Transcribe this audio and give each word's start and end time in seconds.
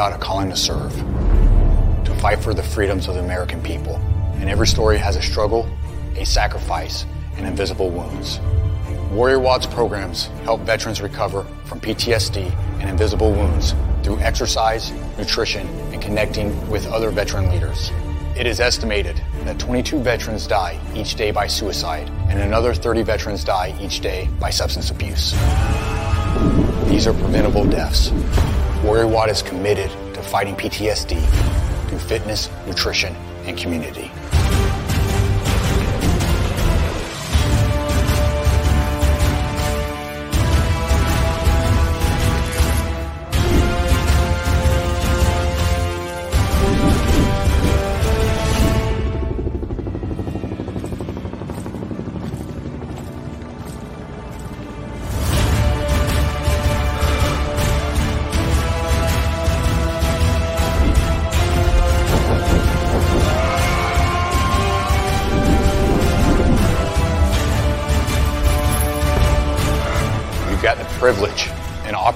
got 0.00 0.14
a 0.14 0.18
calling 0.18 0.48
to 0.48 0.56
serve, 0.56 0.94
to 2.06 2.16
fight 2.22 2.42
for 2.42 2.54
the 2.54 2.62
freedoms 2.62 3.06
of 3.06 3.16
the 3.16 3.20
American 3.20 3.62
people. 3.62 3.96
And 4.36 4.48
every 4.48 4.66
story 4.66 4.96
has 4.96 5.14
a 5.16 5.20
struggle, 5.20 5.68
a 6.16 6.24
sacrifice, 6.24 7.04
and 7.36 7.46
invisible 7.46 7.90
wounds. 7.90 8.40
Warrior 9.10 9.40
WOD's 9.40 9.66
programs 9.66 10.28
help 10.44 10.62
veterans 10.62 11.02
recover 11.02 11.44
from 11.66 11.82
PTSD 11.82 12.50
and 12.80 12.88
invisible 12.88 13.30
wounds 13.30 13.74
through 14.02 14.18
exercise, 14.20 14.90
nutrition, 15.18 15.66
and 15.92 16.00
connecting 16.00 16.48
with 16.70 16.86
other 16.86 17.10
veteran 17.10 17.50
leaders. 17.50 17.90
It 18.38 18.46
is 18.46 18.58
estimated 18.58 19.22
that 19.42 19.58
22 19.58 19.98
veterans 19.98 20.46
die 20.46 20.80
each 20.94 21.16
day 21.16 21.30
by 21.30 21.46
suicide 21.46 22.08
and 22.30 22.38
another 22.38 22.72
30 22.72 23.02
veterans 23.02 23.44
die 23.44 23.76
each 23.78 24.00
day 24.00 24.30
by 24.40 24.48
substance 24.48 24.90
abuse. 24.90 25.32
These 26.88 27.06
are 27.06 27.12
preventable 27.12 27.66
deaths. 27.66 28.10
Warrior 28.82 29.08
WOD 29.08 29.28
is 29.28 29.42
committed 29.42 29.90
to 30.14 30.22
fighting 30.22 30.56
PTSD 30.56 31.20
through 31.88 31.98
fitness, 31.98 32.48
nutrition, 32.66 33.14
and 33.44 33.58
community. 33.58 34.10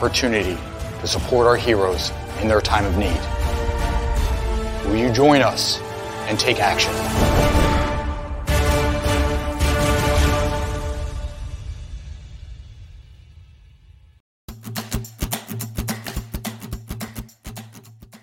Opportunity 0.05 0.58
to 1.00 1.06
support 1.06 1.47
our 1.47 1.56
heroes 1.56 2.12
in 2.42 2.47
their 2.47 2.60
time 2.60 2.84
of 2.84 2.98
need. 2.98 3.19
Will 4.86 4.98
you 4.98 5.11
join 5.11 5.41
us 5.41 5.80
and 6.28 6.38
take 6.38 6.61
action? 6.61 6.92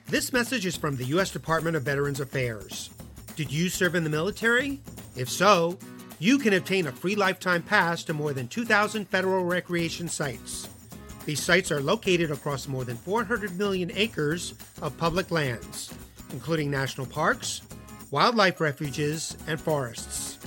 This 0.05 0.31
message 0.31 0.67
is 0.67 0.77
from 0.77 0.97
the 0.97 1.05
U.S. 1.05 1.31
Department 1.31 1.75
of 1.75 1.81
Veterans 1.81 2.19
Affairs. 2.19 2.91
Did 3.35 3.51
you 3.51 3.69
serve 3.69 3.95
in 3.95 4.03
the 4.03 4.09
military? 4.11 4.79
If 5.16 5.29
so, 5.29 5.79
you 6.19 6.38
can 6.38 6.53
obtain 6.53 6.85
a 6.85 6.91
free 6.91 7.16
lifetime 7.16 7.63
pass 7.63 8.03
to 8.03 8.13
more 8.13 8.33
than 8.33 8.47
2,000 8.47 9.07
federal 9.07 9.45
recreation 9.45 10.07
sites. 10.07 10.69
These 11.25 11.44
sites 11.44 11.72
are 11.72 11.81
located 11.81 12.31
across 12.31 12.67
more 12.67 12.83
than 12.83 12.97
400 12.97 13.58
million 13.58 13.91
acres 13.94 14.53
of 14.81 14.97
public 14.97 15.30
lands, 15.30 15.94
including 16.31 16.72
national 16.72 17.08
parks, 17.08 17.61
wildlife 18.09 18.59
refuges, 18.59 19.38
and 19.47 19.59
forests. 19.59 20.39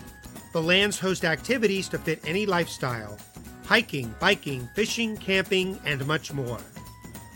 The 0.53 0.63
lands 0.63 0.99
host 0.99 1.25
activities 1.25 1.89
to 1.89 1.99
fit 1.99 2.21
any 2.27 2.47
lifestyle 2.47 3.19
hiking, 3.67 4.15
biking, 4.21 4.69
fishing, 4.75 5.17
camping, 5.17 5.79
and 5.87 6.07
much 6.07 6.33
more. 6.33 6.59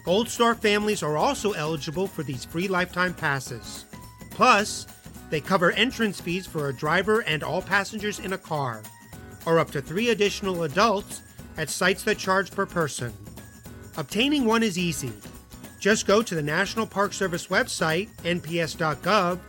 Gold 0.05 0.29
Star 0.29 0.55
families 0.55 1.03
are 1.03 1.17
also 1.17 1.53
eligible 1.53 2.07
for 2.07 2.23
these 2.23 2.45
free 2.45 2.69
lifetime 2.69 3.15
passes. 3.15 3.87
Plus, 4.31 4.87
they 5.31 5.41
cover 5.41 5.73
entrance 5.73 6.21
fees 6.21 6.47
for 6.47 6.69
a 6.69 6.77
driver 6.77 7.21
and 7.21 7.43
all 7.43 7.63
passengers 7.63 8.19
in 8.19 8.35
a 8.35 8.39
car, 8.39 8.83
or 9.47 9.59
up 9.59 9.71
to 9.71 9.81
three 9.81 10.11
additional 10.11 10.65
adults 10.65 11.23
at 11.57 11.71
sites 11.71 12.05
that 12.05 12.19
charge 12.19 12.51
per 12.51 12.67
person. 12.67 13.13
Obtaining 13.99 14.45
one 14.45 14.63
is 14.63 14.79
easy. 14.79 15.13
Just 15.81 16.07
go 16.07 16.23
to 16.23 16.37
the 16.37 16.43
National 16.43 16.87
Park 16.87 17.13
Service 17.13 17.49
website, 17.49 18.09
nps.gov, 18.23 19.41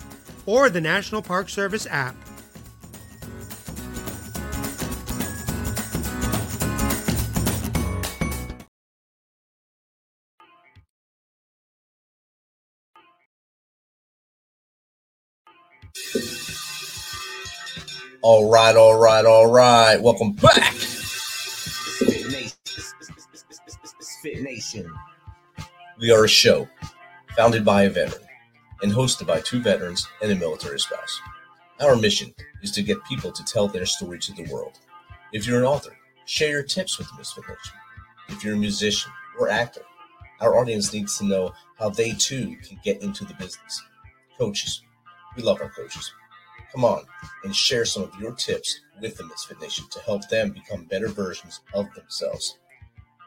or 0.47 0.71
the 0.71 0.81
National 0.81 1.21
Park 1.21 1.49
Service 1.49 1.85
app. 1.85 2.15
All 18.23 18.51
right, 18.51 18.75
all 18.75 18.99
right, 18.99 19.25
all 19.25 19.51
right. 19.51 20.01
Welcome 20.01 20.33
back. 20.33 20.73
We 25.99 26.11
are 26.11 26.23
a 26.23 26.29
show 26.29 26.69
founded 27.35 27.65
by 27.65 27.83
a 27.83 27.89
veteran 27.89 28.25
and 28.81 28.89
hosted 28.89 29.27
by 29.27 29.41
two 29.41 29.61
veterans 29.61 30.07
and 30.21 30.31
a 30.31 30.35
military 30.35 30.79
spouse. 30.79 31.19
Our 31.81 31.97
mission 31.97 32.33
is 32.61 32.71
to 32.71 32.83
get 32.83 33.03
people 33.03 33.33
to 33.33 33.43
tell 33.43 33.67
their 33.67 33.85
story 33.85 34.17
to 34.19 34.31
the 34.31 34.45
world. 34.45 34.79
If 35.33 35.45
you're 35.45 35.59
an 35.59 35.65
author, 35.65 35.91
share 36.23 36.51
your 36.51 36.63
tips 36.63 36.97
with 36.97 37.09
the 37.09 37.17
Misfit 37.17 37.43
Nation. 37.49 37.73
If 38.29 38.45
you're 38.45 38.53
a 38.53 38.57
musician 38.57 39.11
or 39.37 39.49
actor, 39.49 39.81
our 40.39 40.57
audience 40.57 40.93
needs 40.93 41.17
to 41.17 41.25
know 41.25 41.51
how 41.77 41.89
they 41.89 42.13
too 42.13 42.55
can 42.65 42.79
get 42.81 43.01
into 43.01 43.25
the 43.25 43.33
business. 43.33 43.83
Coaches, 44.37 44.81
we 45.35 45.43
love 45.43 45.59
our 45.59 45.69
coaches. 45.69 46.13
Come 46.71 46.85
on 46.85 47.03
and 47.43 47.53
share 47.53 47.83
some 47.83 48.03
of 48.03 48.15
your 48.21 48.31
tips 48.35 48.79
with 49.01 49.17
the 49.17 49.25
Misfit 49.25 49.59
Nation 49.59 49.83
to 49.91 49.99
help 49.99 50.29
them 50.29 50.51
become 50.51 50.85
better 50.85 51.09
versions 51.09 51.59
of 51.73 51.93
themselves. 51.93 52.57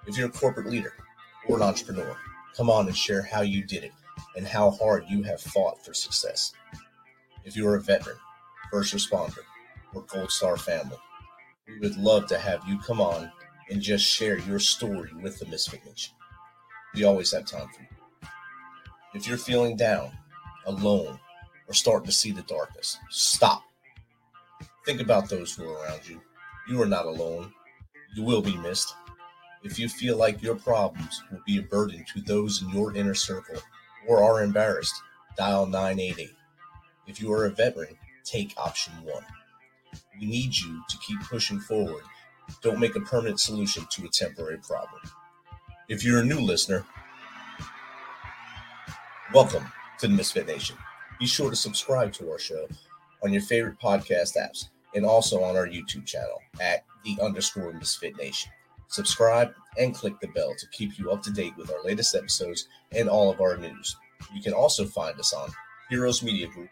If 0.06 0.16
you're 0.16 0.28
a 0.28 0.33
corporate 0.33 0.69
leader 0.69 0.94
or 1.47 1.56
an 1.56 1.62
entrepreneur, 1.62 2.16
come 2.56 2.70
on 2.70 2.86
and 2.86 2.96
share 2.96 3.22
how 3.22 3.42
you 3.42 3.62
did 3.64 3.84
it 3.84 3.92
and 4.36 4.46
how 4.46 4.70
hard 4.70 5.04
you 5.08 5.22
have 5.22 5.40
fought 5.40 5.84
for 5.84 5.94
success. 5.94 6.52
If 7.44 7.56
you're 7.56 7.76
a 7.76 7.80
veteran, 7.80 8.16
first 8.70 8.94
responder, 8.94 9.38
or 9.94 10.02
Gold 10.02 10.30
Star 10.30 10.56
family, 10.56 10.96
we 11.68 11.78
would 11.80 11.96
love 11.96 12.26
to 12.28 12.38
have 12.38 12.62
you 12.68 12.78
come 12.78 13.00
on 13.00 13.30
and 13.70 13.80
just 13.80 14.04
share 14.04 14.38
your 14.38 14.58
story 14.58 15.10
with 15.20 15.38
the 15.38 15.46
Misfit 15.46 15.84
Nation. 15.86 16.14
We 16.94 17.04
always 17.04 17.32
have 17.32 17.46
time 17.46 17.68
for 17.68 17.82
you. 17.82 18.28
If 19.14 19.26
you're 19.26 19.38
feeling 19.38 19.76
down, 19.76 20.12
alone, 20.66 21.18
or 21.68 21.74
starting 21.74 22.06
to 22.06 22.12
see 22.12 22.32
the 22.32 22.42
darkness, 22.42 22.98
stop. 23.10 23.62
Think 24.84 25.00
about 25.00 25.28
those 25.28 25.54
who 25.54 25.68
are 25.68 25.84
around 25.84 26.08
you. 26.08 26.20
You 26.68 26.80
are 26.82 26.86
not 26.86 27.06
alone. 27.06 27.52
You 28.14 28.22
will 28.24 28.42
be 28.42 28.56
missed. 28.56 28.94
If 29.64 29.78
you 29.78 29.88
feel 29.88 30.16
like 30.16 30.42
your 30.42 30.56
problems 30.56 31.22
will 31.30 31.40
be 31.46 31.58
a 31.58 31.62
burden 31.62 32.04
to 32.12 32.20
those 32.20 32.62
in 32.62 32.70
your 32.70 32.96
inner 32.96 33.14
circle 33.14 33.62
or 34.08 34.20
are 34.20 34.42
embarrassed, 34.42 34.94
dial 35.36 35.66
988. 35.66 36.30
If 37.06 37.20
you 37.20 37.32
are 37.32 37.46
a 37.46 37.50
veteran, 37.50 37.96
take 38.24 38.54
option 38.56 38.92
one. 39.04 39.24
We 40.18 40.26
need 40.26 40.56
you 40.56 40.82
to 40.88 40.98
keep 40.98 41.20
pushing 41.20 41.60
forward. 41.60 42.02
Don't 42.60 42.80
make 42.80 42.96
a 42.96 43.00
permanent 43.00 43.38
solution 43.38 43.86
to 43.90 44.04
a 44.04 44.08
temporary 44.08 44.58
problem. 44.58 45.00
If 45.88 46.02
you're 46.02 46.20
a 46.20 46.24
new 46.24 46.40
listener, 46.40 46.84
welcome 49.32 49.64
to 50.00 50.08
the 50.08 50.14
Misfit 50.14 50.48
Nation. 50.48 50.76
Be 51.20 51.26
sure 51.26 51.50
to 51.50 51.56
subscribe 51.56 52.12
to 52.14 52.28
our 52.32 52.38
show 52.38 52.66
on 53.22 53.32
your 53.32 53.42
favorite 53.42 53.78
podcast 53.78 54.36
apps 54.36 54.70
and 54.96 55.06
also 55.06 55.44
on 55.44 55.56
our 55.56 55.68
YouTube 55.68 56.04
channel 56.04 56.40
at 56.60 56.84
the 57.04 57.16
underscore 57.22 57.72
Misfit 57.72 58.16
Nation. 58.16 58.50
Subscribe 58.92 59.54
and 59.78 59.94
click 59.94 60.20
the 60.20 60.28
bell 60.28 60.54
to 60.58 60.66
keep 60.69 60.98
you 60.98 61.10
up 61.10 61.22
to 61.22 61.30
date 61.30 61.56
with 61.56 61.70
our 61.70 61.82
latest 61.82 62.14
episodes 62.14 62.69
and 62.94 63.08
all 63.08 63.30
of 63.30 63.41
our 63.41 63.56
news. 63.56 63.97
You 64.34 64.42
can 64.42 64.53
also 64.53 64.84
find 64.84 65.18
us 65.18 65.33
on 65.33 65.48
Heroes 65.89 66.22
Media 66.22 66.47
Group 66.47 66.68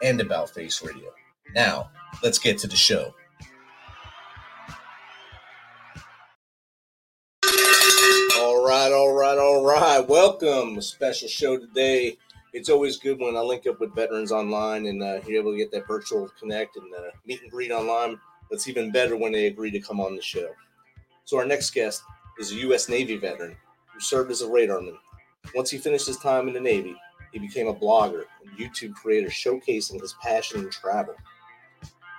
and 0.00 0.20
About 0.20 0.50
Face 0.50 0.84
Radio. 0.84 1.10
Now, 1.52 1.90
let's 2.22 2.38
get 2.38 2.58
to 2.58 2.68
the 2.68 2.76
show. 2.76 3.12
All 8.38 8.64
right, 8.64 8.92
all 8.92 9.12
right, 9.12 9.36
all 9.36 9.64
right. 9.66 10.08
Welcome. 10.08 10.80
Special 10.80 11.26
show 11.26 11.58
today. 11.58 12.16
It's 12.52 12.70
always 12.70 12.98
good 12.98 13.18
when 13.18 13.36
I 13.36 13.40
link 13.40 13.66
up 13.66 13.80
with 13.80 13.96
veterans 13.96 14.30
online 14.30 14.86
and 14.86 15.02
uh, 15.02 15.18
you're 15.26 15.40
able 15.40 15.50
to 15.50 15.58
get 15.58 15.72
that 15.72 15.88
virtual 15.88 16.30
connect 16.38 16.76
and 16.76 16.94
uh, 16.94 17.10
meet 17.26 17.42
and 17.42 17.50
greet 17.50 17.72
online. 17.72 18.20
It's 18.52 18.68
even 18.68 18.92
better 18.92 19.16
when 19.16 19.32
they 19.32 19.46
agree 19.46 19.72
to 19.72 19.80
come 19.80 20.00
on 20.00 20.14
the 20.14 20.22
show. 20.22 20.50
So, 21.26 21.38
our 21.38 21.46
next 21.46 21.70
guest 21.70 22.02
is 22.38 22.52
a 22.52 22.56
U.S. 22.56 22.88
Navy 22.88 23.16
veteran 23.16 23.56
who 23.92 24.00
served 24.00 24.30
as 24.30 24.42
a 24.42 24.46
radarman. 24.46 24.96
Once 25.54 25.70
he 25.70 25.78
finished 25.78 26.06
his 26.06 26.18
time 26.18 26.48
in 26.48 26.54
the 26.54 26.60
Navy, 26.60 26.94
he 27.32 27.38
became 27.38 27.66
a 27.66 27.74
blogger 27.74 28.24
and 28.42 28.58
YouTube 28.58 28.94
creator 28.94 29.28
showcasing 29.28 30.00
his 30.00 30.14
passion 30.22 30.60
in 30.60 30.70
travel. 30.70 31.14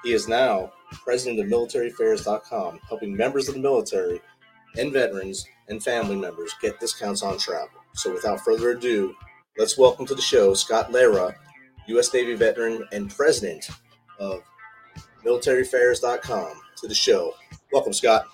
He 0.03 0.13
is 0.13 0.27
now 0.27 0.73
president 1.03 1.39
of 1.39 1.47
militaryfares.com, 1.47 2.79
helping 2.87 3.15
members 3.15 3.47
of 3.47 3.55
the 3.55 3.61
military 3.61 4.21
and 4.77 4.91
veterans 4.91 5.47
and 5.67 5.83
family 5.83 6.15
members 6.15 6.53
get 6.61 6.79
discounts 6.79 7.23
on 7.23 7.37
travel. 7.37 7.79
So, 7.93 8.11
without 8.11 8.41
further 8.41 8.71
ado, 8.71 9.15
let's 9.57 9.77
welcome 9.77 10.05
to 10.07 10.15
the 10.15 10.21
show 10.21 10.55
Scott 10.55 10.91
Lara, 10.91 11.35
U.S. 11.87 12.11
Navy 12.11 12.33
veteran 12.33 12.87
and 12.91 13.09
president 13.09 13.69
of 14.19 14.41
MilitaryFares.com, 15.23 16.53
to 16.77 16.87
the 16.87 16.95
show. 16.95 17.33
Welcome, 17.71 17.93
Scott. 17.93 18.25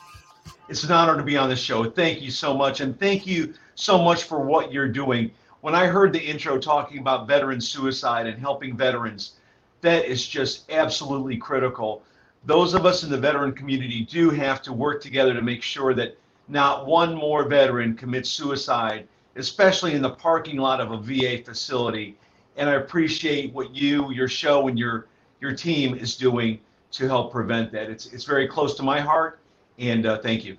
It's 0.72 0.86
an 0.86 0.92
honor 0.94 1.18
to 1.18 1.24
be 1.24 1.36
on 1.36 1.50
the 1.50 1.56
show. 1.58 1.84
Thank 1.84 2.22
you 2.22 2.32
so 2.32 2.54
much. 2.54 2.80
And 2.80 2.98
thank 2.98 3.28
you 3.28 3.54
so 3.76 4.02
much 4.02 4.24
for 4.24 4.40
what 4.40 4.72
you're 4.72 4.88
doing. 4.88 5.30
When 5.60 5.76
I 5.76 5.86
heard 5.86 6.14
the 6.14 6.24
intro 6.24 6.58
talking 6.58 7.00
about 7.00 7.28
veteran 7.28 7.60
suicide 7.60 8.26
and 8.26 8.40
helping 8.40 8.78
veterans, 8.78 9.34
that 9.82 10.06
is 10.06 10.26
just 10.26 10.72
absolutely 10.72 11.36
critical. 11.36 12.04
Those 12.46 12.74
of 12.74 12.86
us 12.86 13.04
in 13.04 13.10
the 13.10 13.18
veteran 13.18 13.52
community 13.52 14.06
do 14.06 14.30
have 14.30 14.62
to 14.62 14.72
work 14.72 15.02
together 15.02 15.34
to 15.34 15.42
make 15.42 15.62
sure 15.62 15.94
that 15.94 16.18
not 16.48 16.86
one 16.88 17.16
more 17.16 17.50
veteran 17.50 17.98
commits 17.98 18.30
suicide, 18.30 19.10
especially 19.36 19.94
in 19.94 20.02
the 20.02 20.12
parking 20.12 20.56
lot 20.56 20.80
of 20.80 20.92
a 20.92 20.98
VA 20.98 21.44
facility. 21.44 22.16
And 22.56 22.70
I 22.70 22.76
appreciate 22.76 23.52
what 23.52 23.76
you, 23.76 24.10
your 24.14 24.30
show, 24.30 24.70
and 24.70 24.80
your 24.80 25.08
your 25.42 25.54
team 25.54 25.96
is 25.96 26.16
doing 26.16 26.62
to 26.92 27.10
help 27.10 27.34
prevent 27.34 27.74
that. 27.74 27.90
It's 27.90 28.06
it's 28.14 28.24
very 28.24 28.48
close 28.48 28.74
to 28.76 28.84
my 28.84 29.02
heart, 29.02 29.41
and 29.82 30.06
uh, 30.06 30.20
thank 30.20 30.46
you. 30.46 30.58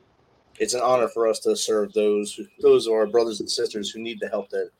It's 0.58 0.74
an 0.74 0.80
honor 0.82 1.08
for 1.08 1.26
us 1.28 1.38
to 1.40 1.56
serve 1.56 1.92
those 1.92 2.38
those 2.60 2.86
are 2.86 2.98
our 2.98 3.06
brothers 3.06 3.40
and 3.40 3.50
sisters 3.50 3.90
who 3.90 4.00
need 4.00 4.20
the 4.20 4.28
help 4.28 4.50
that 4.50 4.70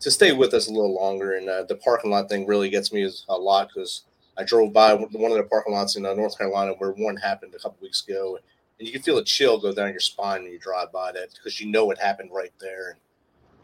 to 0.00 0.10
stay 0.10 0.32
with 0.32 0.52
us 0.52 0.68
a 0.68 0.72
little 0.72 0.94
longer. 0.94 1.34
And 1.34 1.48
uh, 1.48 1.64
the 1.64 1.76
parking 1.76 2.10
lot 2.10 2.28
thing 2.28 2.46
really 2.46 2.68
gets 2.68 2.92
me 2.92 3.08
a 3.28 3.36
lot 3.36 3.68
because 3.68 4.02
I 4.36 4.44
drove 4.44 4.72
by 4.72 4.94
one 4.94 5.30
of 5.30 5.36
the 5.36 5.44
parking 5.44 5.72
lots 5.72 5.96
in 5.96 6.04
uh, 6.04 6.14
North 6.14 6.36
Carolina 6.36 6.72
where 6.78 6.90
one 6.92 7.16
happened 7.16 7.54
a 7.54 7.58
couple 7.58 7.78
weeks 7.80 8.06
ago, 8.06 8.38
and 8.78 8.86
you 8.86 8.92
can 8.92 9.02
feel 9.02 9.18
a 9.18 9.24
chill 9.24 9.58
go 9.58 9.72
down 9.72 9.90
your 9.90 10.00
spine 10.00 10.42
when 10.42 10.52
you 10.52 10.58
drive 10.58 10.90
by 10.92 11.12
that 11.12 11.28
because 11.34 11.60
you 11.60 11.70
know 11.70 11.90
it 11.90 11.98
happened 11.98 12.30
right 12.32 12.52
there. 12.60 12.90
And 12.90 12.98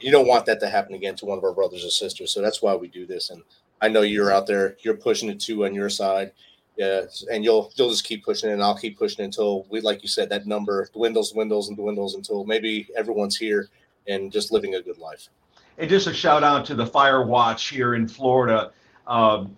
you 0.01 0.13
don't 0.13 0.29
want 0.29 0.47
that 0.47 0.61
to 0.61 0.69
happen 0.69 0.95
again 0.95 1.17
to 1.17 1.27
one 1.27 1.39
of 1.39 1.45
our 1.45 1.53
brothers 1.53 1.85
or 1.85 1.91
sisters. 1.91 2.33
So 2.33 2.41
that's 2.41 2.63
why 2.63 2.75
we 2.77 2.87
do 2.87 3.05
this. 3.05 3.31
And 3.31 3.43
I 3.81 3.89
know 3.89 4.03
you're 4.03 4.33
out 4.33 4.47
there, 4.47 4.77
you're 4.81 4.95
pushing 4.95 5.29
it 5.29 5.41
too 5.41 5.65
on 5.65 5.75
your 5.75 5.91
side. 5.91 6.33
Yeah, 6.79 7.07
and 7.33 7.43
you'll 7.43 7.73
you'll 7.75 7.91
just 7.91 8.05
keep 8.05 8.25
pushing 8.25 8.51
it, 8.51 8.53
and 8.53 8.63
I'll 8.63 8.79
keep 8.79 8.97
pushing 8.97 9.25
until 9.25 9.67
we, 9.69 9.81
like 9.81 10.01
you 10.01 10.09
said, 10.09 10.31
that 10.31 10.47
number 10.47 10.89
dwindles, 10.95 11.33
dwindles, 11.33 11.67
and 11.67 11.77
dwindles 11.77 12.15
until 12.15 12.45
maybe 12.45 12.89
everyone's 12.97 13.37
here 13.37 13.69
and 14.07 14.31
just 14.31 14.53
living 14.53 14.77
a 14.77 14.81
good 14.81 14.97
life. 14.97 15.29
And 15.79 15.91
just 15.91 16.07
a 16.07 16.15
shout 16.15 16.45
out 16.45 16.65
to 16.67 16.77
the 16.77 16.87
Fire 16.87 17.27
Watch 17.27 17.69
here 17.69 17.97
in 17.97 18.07
Florida. 18.07 18.71
Um, 19.09 19.57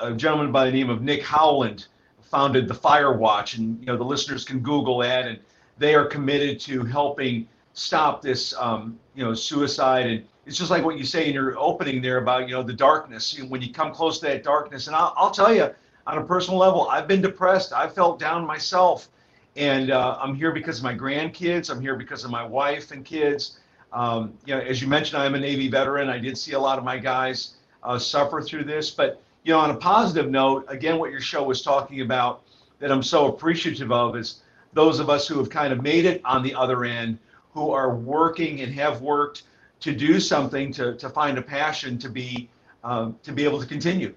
a 0.00 0.14
gentleman 0.14 0.50
by 0.50 0.64
the 0.64 0.72
name 0.72 0.90
of 0.90 1.00
Nick 1.00 1.22
Howland 1.22 1.86
founded 2.22 2.66
the 2.66 2.74
Fire 2.74 3.16
Watch, 3.16 3.56
and 3.56 3.78
you 3.78 3.86
know 3.86 3.96
the 3.96 4.04
listeners 4.04 4.44
can 4.44 4.58
Google 4.58 4.98
that, 4.98 5.28
and 5.28 5.38
they 5.78 5.94
are 5.94 6.06
committed 6.06 6.58
to 6.62 6.82
helping 6.82 7.46
stop 7.72 8.20
this, 8.20 8.52
um, 8.58 8.98
you 9.14 9.22
know, 9.22 9.32
suicide. 9.32 10.06
And 10.06 10.24
it's 10.44 10.58
just 10.58 10.72
like 10.72 10.84
what 10.84 10.98
you 10.98 11.04
say 11.04 11.28
in 11.28 11.34
your 11.34 11.56
opening 11.56 12.02
there 12.02 12.18
about 12.18 12.48
you 12.48 12.54
know 12.56 12.64
the 12.64 12.72
darkness. 12.72 13.40
When 13.48 13.62
you 13.62 13.72
come 13.72 13.94
close 13.94 14.18
to 14.18 14.26
that 14.26 14.42
darkness, 14.42 14.88
and 14.88 14.96
I'll, 14.96 15.14
I'll 15.16 15.30
tell 15.30 15.54
you 15.54 15.72
on 16.06 16.18
a 16.18 16.24
personal 16.24 16.58
level, 16.58 16.88
I've 16.88 17.08
been 17.08 17.20
depressed. 17.20 17.72
I 17.72 17.88
felt 17.88 18.18
down 18.18 18.46
myself, 18.46 19.08
and 19.56 19.90
uh, 19.90 20.18
I'm 20.20 20.34
here 20.34 20.52
because 20.52 20.78
of 20.78 20.84
my 20.84 20.94
grandkids. 20.94 21.70
I'm 21.70 21.80
here 21.80 21.96
because 21.96 22.24
of 22.24 22.30
my 22.30 22.44
wife 22.44 22.92
and 22.92 23.04
kids. 23.04 23.58
Um, 23.92 24.34
you 24.44 24.54
know, 24.54 24.60
as 24.60 24.80
you 24.80 24.88
mentioned, 24.88 25.20
I'm 25.20 25.34
a 25.34 25.40
Navy 25.40 25.68
veteran. 25.68 26.08
I 26.08 26.18
did 26.18 26.38
see 26.38 26.52
a 26.52 26.60
lot 26.60 26.78
of 26.78 26.84
my 26.84 26.98
guys 26.98 27.54
uh, 27.82 27.98
suffer 27.98 28.40
through 28.40 28.64
this, 28.64 28.90
but 28.90 29.20
you 29.44 29.52
know, 29.52 29.58
on 29.58 29.70
a 29.70 29.76
positive 29.76 30.30
note, 30.30 30.64
again, 30.68 30.98
what 30.98 31.10
your 31.10 31.20
show 31.20 31.42
was 31.42 31.62
talking 31.62 32.00
about 32.00 32.42
that 32.78 32.90
I'm 32.90 33.02
so 33.02 33.26
appreciative 33.28 33.92
of 33.92 34.16
is 34.16 34.42
those 34.72 34.98
of 34.98 35.08
us 35.08 35.26
who 35.26 35.38
have 35.38 35.48
kind 35.48 35.72
of 35.72 35.82
made 35.82 36.04
it 36.04 36.20
on 36.24 36.42
the 36.42 36.54
other 36.54 36.84
end, 36.84 37.18
who 37.52 37.70
are 37.70 37.94
working 37.94 38.60
and 38.60 38.74
have 38.74 39.00
worked 39.00 39.44
to 39.80 39.94
do 39.94 40.20
something 40.20 40.72
to, 40.72 40.94
to 40.96 41.08
find 41.08 41.38
a 41.38 41.42
passion 41.42 41.96
to 41.98 42.08
be 42.08 42.48
um, 42.84 43.18
to 43.22 43.32
be 43.32 43.44
able 43.44 43.60
to 43.60 43.66
continue. 43.66 44.14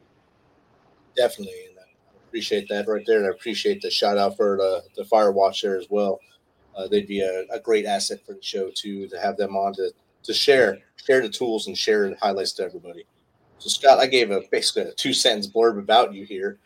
Definitely, 1.16 1.70
appreciate 2.30 2.70
that 2.70 2.88
right 2.88 3.04
there, 3.06 3.18
and 3.18 3.28
I 3.28 3.32
appreciate 3.32 3.82
the 3.82 3.90
shout 3.90 4.18
out 4.18 4.38
for 4.38 4.58
the 4.58 4.84
the 4.96 5.06
Fire 5.06 5.32
Watch 5.32 5.62
there 5.62 5.78
as 5.78 5.88
well. 5.90 6.20
Uh, 6.76 6.88
they'd 6.88 7.08
be 7.08 7.22
a, 7.22 7.46
a 7.52 7.60
great 7.60 7.86
asset 7.86 8.20
for 8.26 8.34
the 8.34 8.42
show 8.42 8.70
too 8.74 9.08
to 9.08 9.20
have 9.20 9.36
them 9.36 9.56
on 9.58 9.74
to 9.74 9.92
to 10.24 10.34
share 10.34 10.78
share 10.96 11.22
the 11.22 11.30
tools 11.30 11.68
and 11.68 11.78
share 11.78 12.10
the 12.10 12.16
highlights 12.22 12.54
to 12.54 12.64
everybody. 12.64 13.06
So, 13.58 13.70
Scott, 13.70 14.00
I 14.00 14.06
gave 14.06 14.32
a 14.32 14.42
basically 14.52 14.84
a 14.84 14.94
two 14.94 15.14
sentence 15.14 15.48
blurb 15.48 15.80
about 15.80 16.14
you 16.14 16.26
here. 16.26 16.60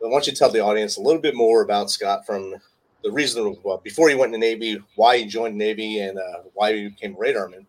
But 0.00 0.08
I 0.08 0.10
want 0.10 0.26
you 0.26 0.32
to 0.32 0.38
tell 0.38 0.50
the 0.50 0.60
audience 0.60 0.96
a 0.96 1.02
little 1.02 1.20
bit 1.20 1.34
more 1.34 1.62
about 1.62 1.90
Scott 1.90 2.24
from 2.24 2.54
the 3.02 3.10
reason 3.10 3.56
well, 3.62 3.78
before 3.78 4.08
he 4.08 4.14
went 4.14 4.34
in 4.34 4.40
the 4.40 4.46
Navy, 4.46 4.82
why 4.96 5.18
he 5.18 5.26
joined 5.26 5.60
the 5.60 5.64
Navy, 5.64 6.00
and 6.00 6.18
uh, 6.18 6.42
why 6.54 6.74
he 6.74 6.88
became 6.88 7.14
a 7.14 7.18
radarman, 7.18 7.66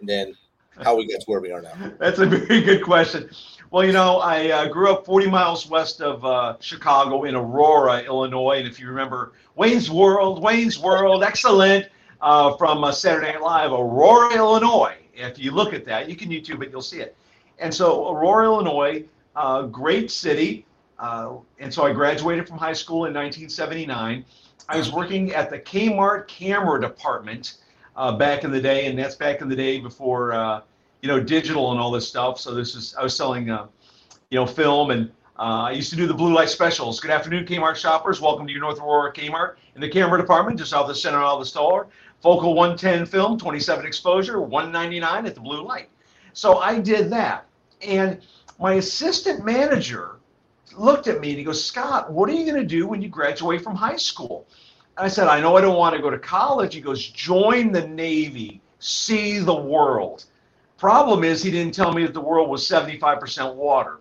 and 0.00 0.08
then 0.08 0.34
how 0.82 0.96
we 0.96 1.06
get 1.06 1.20
to 1.20 1.26
where 1.26 1.40
we 1.40 1.52
are 1.52 1.62
now. 1.62 1.92
That's 1.98 2.18
a 2.18 2.26
very 2.26 2.62
good 2.62 2.82
question. 2.82 3.30
Well, 3.72 3.86
you 3.86 3.92
know, 3.92 4.18
I 4.18 4.50
uh, 4.50 4.66
grew 4.66 4.90
up 4.90 5.06
40 5.06 5.30
miles 5.30 5.68
west 5.68 6.00
of 6.00 6.24
uh, 6.24 6.56
Chicago 6.58 7.22
in 7.22 7.36
Aurora, 7.36 8.00
Illinois. 8.00 8.58
And 8.58 8.66
if 8.66 8.80
you 8.80 8.88
remember 8.88 9.34
Wayne's 9.54 9.88
World, 9.88 10.42
Wayne's 10.42 10.76
World, 10.76 11.22
excellent 11.22 11.86
uh, 12.20 12.56
from 12.56 12.82
uh, 12.82 12.90
Saturday 12.90 13.30
Night 13.30 13.42
Live, 13.42 13.70
Aurora, 13.70 14.34
Illinois. 14.34 14.96
If 15.14 15.38
you 15.38 15.52
look 15.52 15.72
at 15.72 15.84
that, 15.84 16.10
you 16.10 16.16
can 16.16 16.30
YouTube 16.30 16.64
it, 16.64 16.72
you'll 16.72 16.82
see 16.82 16.98
it. 16.98 17.16
And 17.60 17.72
so 17.72 18.10
Aurora, 18.12 18.46
Illinois, 18.46 19.04
uh, 19.36 19.62
great 19.62 20.10
city. 20.10 20.66
Uh, 20.98 21.34
and 21.60 21.72
so 21.72 21.84
I 21.84 21.92
graduated 21.92 22.48
from 22.48 22.58
high 22.58 22.72
school 22.72 23.04
in 23.04 23.14
1979. 23.14 24.24
I 24.68 24.76
was 24.76 24.90
working 24.90 25.32
at 25.32 25.48
the 25.48 25.60
Kmart 25.60 26.26
camera 26.26 26.80
department 26.80 27.58
back 28.18 28.42
in 28.42 28.50
the 28.50 28.60
day, 28.60 28.86
and 28.86 28.98
that's 28.98 29.14
back 29.14 29.40
in 29.42 29.48
the 29.48 29.54
day 29.54 29.78
before 29.78 30.64
you 31.02 31.08
know 31.08 31.20
digital 31.20 31.70
and 31.72 31.80
all 31.80 31.90
this 31.90 32.06
stuff. 32.06 32.38
So 32.38 32.54
this 32.54 32.74
is 32.74 32.94
I 32.98 33.02
was 33.02 33.16
selling 33.16 33.50
uh, 33.50 33.66
you 34.30 34.38
know 34.38 34.46
film, 34.46 34.90
and 34.90 35.10
uh, 35.38 35.68
I 35.68 35.72
used 35.72 35.90
to 35.90 35.96
do 35.96 36.06
the 36.06 36.14
blue 36.14 36.32
light 36.32 36.50
specials. 36.50 37.00
Good 37.00 37.10
afternoon, 37.10 37.46
Kmart 37.46 37.76
shoppers. 37.76 38.20
Welcome 38.20 38.46
to 38.46 38.52
your 38.52 38.60
North 38.60 38.80
Aurora 38.80 39.12
Kmart 39.12 39.56
in 39.74 39.80
the 39.80 39.88
camera 39.88 40.20
department, 40.20 40.58
just 40.58 40.74
off 40.74 40.86
the 40.86 40.94
center 40.94 41.18
of 41.18 41.40
the 41.40 41.46
store. 41.46 41.88
Focal 42.20 42.54
110 42.54 43.06
film, 43.06 43.38
27 43.38 43.86
exposure, 43.86 44.40
199 44.42 45.26
at 45.26 45.34
the 45.34 45.40
blue 45.40 45.62
light. 45.62 45.88
So 46.34 46.58
I 46.58 46.78
did 46.78 47.10
that. 47.10 47.46
And 47.80 48.20
my 48.58 48.74
assistant 48.74 49.42
manager 49.42 50.16
looked 50.76 51.08
at 51.08 51.20
me 51.20 51.30
and 51.30 51.38
he 51.38 51.44
goes, 51.44 51.64
Scott, 51.64 52.12
what 52.12 52.28
are 52.28 52.34
you 52.34 52.44
going 52.44 52.60
to 52.60 52.66
do 52.66 52.86
when 52.86 53.00
you 53.00 53.08
graduate 53.08 53.62
from 53.62 53.74
high 53.74 53.96
school? 53.96 54.46
And 54.98 55.06
I 55.06 55.08
said, 55.08 55.28
I 55.28 55.40
know 55.40 55.56
I 55.56 55.62
don't 55.62 55.78
want 55.78 55.96
to 55.96 56.02
go 56.02 56.10
to 56.10 56.18
college. 56.18 56.74
He 56.74 56.82
goes, 56.82 57.08
join 57.08 57.72
the 57.72 57.88
Navy, 57.88 58.60
see 58.80 59.38
the 59.38 59.54
world. 59.54 60.26
Problem 60.80 61.24
is, 61.24 61.42
he 61.42 61.50
didn't 61.50 61.74
tell 61.74 61.92
me 61.92 62.04
that 62.04 62.14
the 62.14 62.20
world 62.20 62.48
was 62.48 62.66
75% 62.66 63.54
water. 63.54 64.00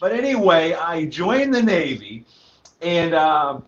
But 0.00 0.12
anyway, 0.12 0.74
I 0.74 1.06
joined 1.06 1.52
the 1.52 1.62
Navy 1.62 2.24
and 2.80 3.14
uh, 3.14 3.60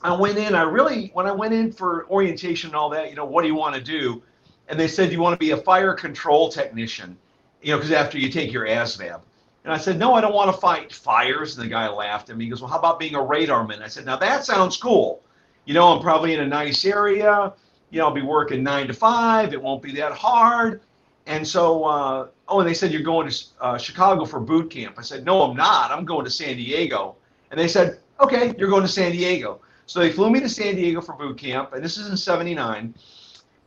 I 0.00 0.16
went 0.16 0.38
in. 0.38 0.54
I 0.54 0.62
really, 0.62 1.10
when 1.14 1.26
I 1.26 1.32
went 1.32 1.52
in 1.52 1.72
for 1.72 2.06
orientation 2.08 2.70
and 2.70 2.76
all 2.76 2.90
that, 2.90 3.10
you 3.10 3.16
know, 3.16 3.24
what 3.24 3.42
do 3.42 3.48
you 3.48 3.56
want 3.56 3.74
to 3.74 3.80
do? 3.80 4.22
And 4.68 4.78
they 4.78 4.86
said, 4.86 5.10
you 5.10 5.20
want 5.20 5.34
to 5.34 5.38
be 5.38 5.50
a 5.50 5.56
fire 5.56 5.92
control 5.92 6.48
technician 6.48 7.18
you 7.62 7.72
know, 7.72 7.78
because 7.78 7.92
after 7.92 8.18
you 8.18 8.30
take 8.30 8.52
your 8.52 8.66
ASVAB. 8.66 9.20
And 9.64 9.72
I 9.72 9.76
said, 9.76 9.98
no, 9.98 10.14
I 10.14 10.20
don't 10.20 10.32
want 10.32 10.54
to 10.54 10.58
fight 10.58 10.92
fires. 10.92 11.56
And 11.56 11.64
the 11.64 11.68
guy 11.68 11.88
laughed 11.88 12.30
at 12.30 12.36
me. 12.36 12.44
He 12.44 12.50
goes, 12.50 12.62
well, 12.62 12.70
how 12.70 12.78
about 12.78 12.98
being 12.98 13.14
a 13.14 13.18
radarman? 13.18 13.82
I 13.82 13.88
said, 13.88 14.06
now 14.06 14.16
that 14.16 14.44
sounds 14.44 14.76
cool. 14.76 15.22
You 15.66 15.74
know, 15.74 15.88
I'm 15.88 16.00
probably 16.00 16.32
in 16.34 16.40
a 16.40 16.46
nice 16.46 16.84
area. 16.84 17.52
You 17.90 17.98
know, 17.98 18.06
I'll 18.06 18.14
be 18.14 18.22
working 18.22 18.62
nine 18.62 18.86
to 18.86 18.94
five. 18.94 19.52
It 19.52 19.60
won't 19.60 19.82
be 19.82 19.92
that 19.96 20.12
hard. 20.12 20.80
And 21.30 21.46
so, 21.46 21.84
uh, 21.84 22.26
oh, 22.48 22.58
and 22.58 22.68
they 22.68 22.74
said, 22.74 22.90
you're 22.90 23.02
going 23.02 23.30
to 23.30 23.44
uh, 23.60 23.78
Chicago 23.78 24.24
for 24.24 24.40
boot 24.40 24.68
camp. 24.68 24.96
I 24.98 25.02
said, 25.02 25.24
no, 25.24 25.42
I'm 25.42 25.56
not. 25.56 25.92
I'm 25.92 26.04
going 26.04 26.24
to 26.24 26.30
San 26.30 26.56
Diego. 26.56 27.14
And 27.52 27.60
they 27.60 27.68
said, 27.68 28.00
okay, 28.18 28.52
you're 28.58 28.68
going 28.68 28.82
to 28.82 28.88
San 28.88 29.12
Diego. 29.12 29.60
So 29.86 30.00
they 30.00 30.10
flew 30.10 30.28
me 30.28 30.40
to 30.40 30.48
San 30.48 30.74
Diego 30.74 31.00
for 31.00 31.12
boot 31.12 31.38
camp. 31.38 31.72
And 31.72 31.84
this 31.84 31.98
is 31.98 32.10
in 32.10 32.16
79. 32.16 32.92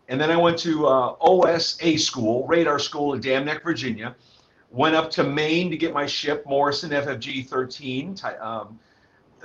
And 0.09 0.19
then 0.19 0.29
I 0.29 0.35
went 0.35 0.59
to 0.59 0.87
uh, 0.87 1.15
OSA 1.21 1.97
school, 1.97 2.45
radar 2.47 2.79
school 2.79 3.13
in 3.13 3.21
Dam 3.21 3.45
Neck, 3.45 3.63
Virginia. 3.63 4.13
Went 4.69 4.93
up 4.93 5.09
to 5.11 5.23
Maine 5.23 5.71
to 5.71 5.77
get 5.77 5.93
my 5.93 6.05
ship, 6.05 6.45
Morison 6.45 6.89
FFG 6.89 7.47
13, 7.47 8.17
um, 8.41 8.77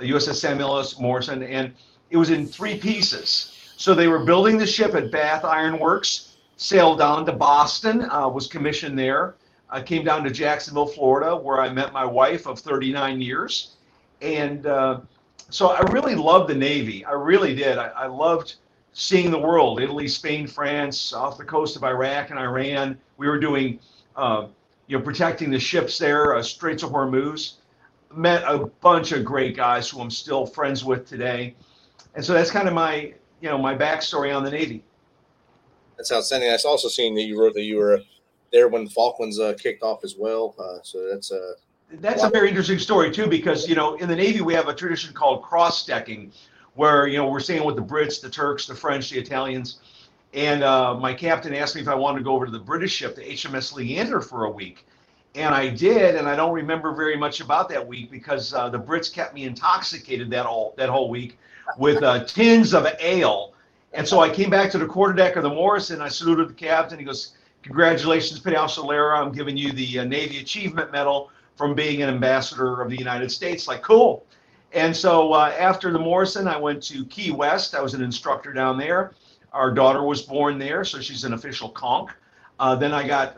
USS 0.01 0.35
Samuel 0.35 0.77
S. 0.79 0.99
Morison, 0.99 1.41
and 1.41 1.73
it 2.09 2.17
was 2.17 2.31
in 2.31 2.45
three 2.45 2.77
pieces. 2.77 3.73
So 3.77 3.95
they 3.95 4.09
were 4.09 4.25
building 4.25 4.57
the 4.57 4.67
ship 4.67 4.93
at 4.93 5.09
Bath 5.09 5.45
Iron 5.45 5.79
Works, 5.79 6.28
sailed 6.59 6.99
down 6.99 7.25
to 7.25 7.31
Boston, 7.31 8.05
uh, 8.11 8.27
was 8.27 8.45
commissioned 8.45 8.99
there. 8.99 9.35
I 9.69 9.81
came 9.81 10.03
down 10.03 10.25
to 10.25 10.29
Jacksonville, 10.29 10.87
Florida, 10.87 11.33
where 11.33 11.61
I 11.61 11.69
met 11.69 11.93
my 11.93 12.03
wife 12.03 12.47
of 12.47 12.59
39 12.59 13.21
years. 13.21 13.77
And 14.21 14.65
uh, 14.65 14.99
so 15.49 15.69
I 15.69 15.79
really 15.91 16.15
loved 16.15 16.49
the 16.49 16.55
Navy. 16.55 17.05
I 17.05 17.13
really 17.13 17.55
did. 17.55 17.77
I, 17.77 17.87
I 17.87 18.05
loved 18.07 18.55
seeing 18.91 19.31
the 19.31 19.39
world 19.39 19.79
Italy, 19.81 20.09
Spain, 20.09 20.47
France, 20.47 21.13
off 21.13 21.37
the 21.37 21.45
coast 21.45 21.77
of 21.77 21.85
Iraq 21.85 22.29
and 22.29 22.37
Iran. 22.37 22.97
We 23.15 23.29
were 23.29 23.39
doing, 23.39 23.79
uh, 24.17 24.47
you 24.87 24.97
know, 24.97 25.03
protecting 25.03 25.51
the 25.51 25.59
ships 25.59 25.97
there, 25.97 26.35
uh, 26.35 26.43
Straits 26.43 26.83
of 26.83 26.89
Hormuz. 26.89 27.53
Met 28.13 28.43
a 28.45 28.65
bunch 28.81 29.13
of 29.13 29.23
great 29.23 29.55
guys 29.55 29.89
who 29.89 30.01
I'm 30.01 30.11
still 30.11 30.45
friends 30.45 30.83
with 30.83 31.07
today. 31.07 31.55
And 32.15 32.25
so 32.25 32.33
that's 32.33 32.51
kind 32.51 32.67
of 32.67 32.73
my, 32.73 33.13
you 33.39 33.47
know, 33.47 33.57
my 33.57 33.77
backstory 33.77 34.35
on 34.35 34.43
the 34.43 34.51
Navy. 34.51 34.83
That's 35.99 36.13
outstanding. 36.13 36.49
I've 36.49 36.63
also 36.63 36.87
seen 36.87 37.13
that 37.15 37.23
you 37.23 37.37
wrote 37.37 37.53
that 37.55 37.63
you 37.63 37.75
were 37.75 38.01
there 38.53 38.69
when 38.69 38.85
the 38.85 38.89
Falklands 38.89 39.37
uh, 39.37 39.53
kicked 39.59 39.83
off 39.83 40.05
as 40.05 40.15
well. 40.17 40.55
Uh, 40.57 40.77
so 40.81 41.09
that's 41.11 41.29
a 41.31 41.55
that's 41.95 42.23
a 42.23 42.29
very 42.29 42.47
interesting 42.47 42.79
story 42.79 43.11
too, 43.11 43.27
because 43.27 43.67
you 43.67 43.75
know 43.75 43.95
in 43.95 44.07
the 44.07 44.15
Navy 44.15 44.39
we 44.39 44.53
have 44.53 44.69
a 44.69 44.73
tradition 44.73 45.13
called 45.13 45.43
cross 45.43 45.85
decking, 45.85 46.31
where 46.75 47.05
you 47.07 47.17
know 47.17 47.27
we're 47.27 47.41
staying 47.41 47.65
with 47.65 47.75
the 47.75 47.81
Brits, 47.81 48.21
the 48.21 48.29
Turks, 48.29 48.65
the 48.65 48.73
French, 48.73 49.09
the 49.09 49.19
Italians, 49.19 49.79
and 50.33 50.63
uh, 50.63 50.93
my 50.93 51.13
captain 51.13 51.53
asked 51.53 51.75
me 51.75 51.81
if 51.81 51.89
I 51.89 51.95
wanted 51.95 52.19
to 52.19 52.23
go 52.23 52.31
over 52.31 52.45
to 52.45 52.51
the 52.51 52.59
British 52.59 52.93
ship, 52.93 53.17
the 53.17 53.21
HMS 53.23 53.73
Leander, 53.73 54.21
for 54.21 54.45
a 54.45 54.49
week, 54.49 54.85
and 55.35 55.53
I 55.53 55.67
did, 55.67 56.15
and 56.15 56.29
I 56.29 56.35
don't 56.37 56.53
remember 56.53 56.93
very 56.93 57.17
much 57.17 57.41
about 57.41 57.67
that 57.69 57.85
week 57.85 58.09
because 58.09 58.53
uh, 58.53 58.69
the 58.69 58.79
Brits 58.79 59.13
kept 59.13 59.33
me 59.33 59.43
intoxicated 59.43 60.29
that 60.29 60.45
all 60.45 60.75
that 60.77 60.87
whole 60.87 61.09
week 61.09 61.37
with 61.77 62.01
uh, 62.03 62.23
tins 62.23 62.73
of 62.73 62.87
ale, 63.01 63.53
and 63.93 64.07
so 64.07 64.19
I 64.19 64.29
came 64.29 64.49
back 64.49 64.71
to 64.71 64.77
the 64.77 64.85
quarterdeck 64.85 65.35
of 65.35 65.43
the 65.43 65.49
Morison. 65.49 66.01
I 66.01 66.09
saluted 66.09 66.49
the 66.49 66.53
captain. 66.53 66.99
He 66.99 67.05
goes, 67.05 67.33
"Congratulations, 67.63 68.39
Petty 68.39 68.55
Officer 68.55 68.81
Lara. 68.81 69.19
I'm 69.19 69.31
giving 69.31 69.57
you 69.57 69.71
the 69.71 69.99
uh, 69.99 70.03
Navy 70.05 70.39
Achievement 70.39 70.91
Medal." 70.91 71.31
from 71.59 71.75
being 71.75 72.01
an 72.01 72.07
ambassador 72.07 72.81
of 72.81 72.89
the 72.89 72.95
United 72.95 73.29
States. 73.29 73.67
Like, 73.67 73.81
cool. 73.81 74.25
And 74.71 74.95
so 74.95 75.33
uh, 75.33 75.53
after 75.59 75.91
the 75.91 75.99
Morison, 75.99 76.47
I 76.47 76.55
went 76.55 76.81
to 76.83 77.03
Key 77.07 77.31
West. 77.31 77.75
I 77.75 77.81
was 77.81 77.93
an 77.93 78.01
instructor 78.01 78.53
down 78.53 78.77
there. 78.77 79.11
Our 79.51 79.69
daughter 79.73 80.01
was 80.03 80.21
born 80.21 80.57
there, 80.57 80.85
so 80.85 81.01
she's 81.01 81.25
an 81.25 81.33
official 81.33 81.67
conch. 81.67 82.11
Uh, 82.61 82.75
then 82.75 82.93
I 82.93 83.05
got 83.05 83.37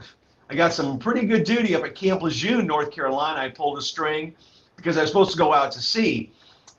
I 0.51 0.55
got 0.55 0.71
some 0.71 0.99
pretty 0.99 1.25
good 1.25 1.45
duty 1.45 1.73
up 1.73 1.83
at 1.83 1.95
Camp 1.95 2.21
Lejeune, 2.21 2.67
North 2.67 2.91
Carolina. 2.91 3.39
I 3.39 3.49
pulled 3.49 3.79
a 3.79 3.81
string 3.81 4.35
because 4.75 4.97
I 4.97 5.01
was 5.01 5.09
supposed 5.09 5.31
to 5.31 5.37
go 5.39 5.51
out 5.51 5.71
to 5.71 5.81
sea, 5.81 6.31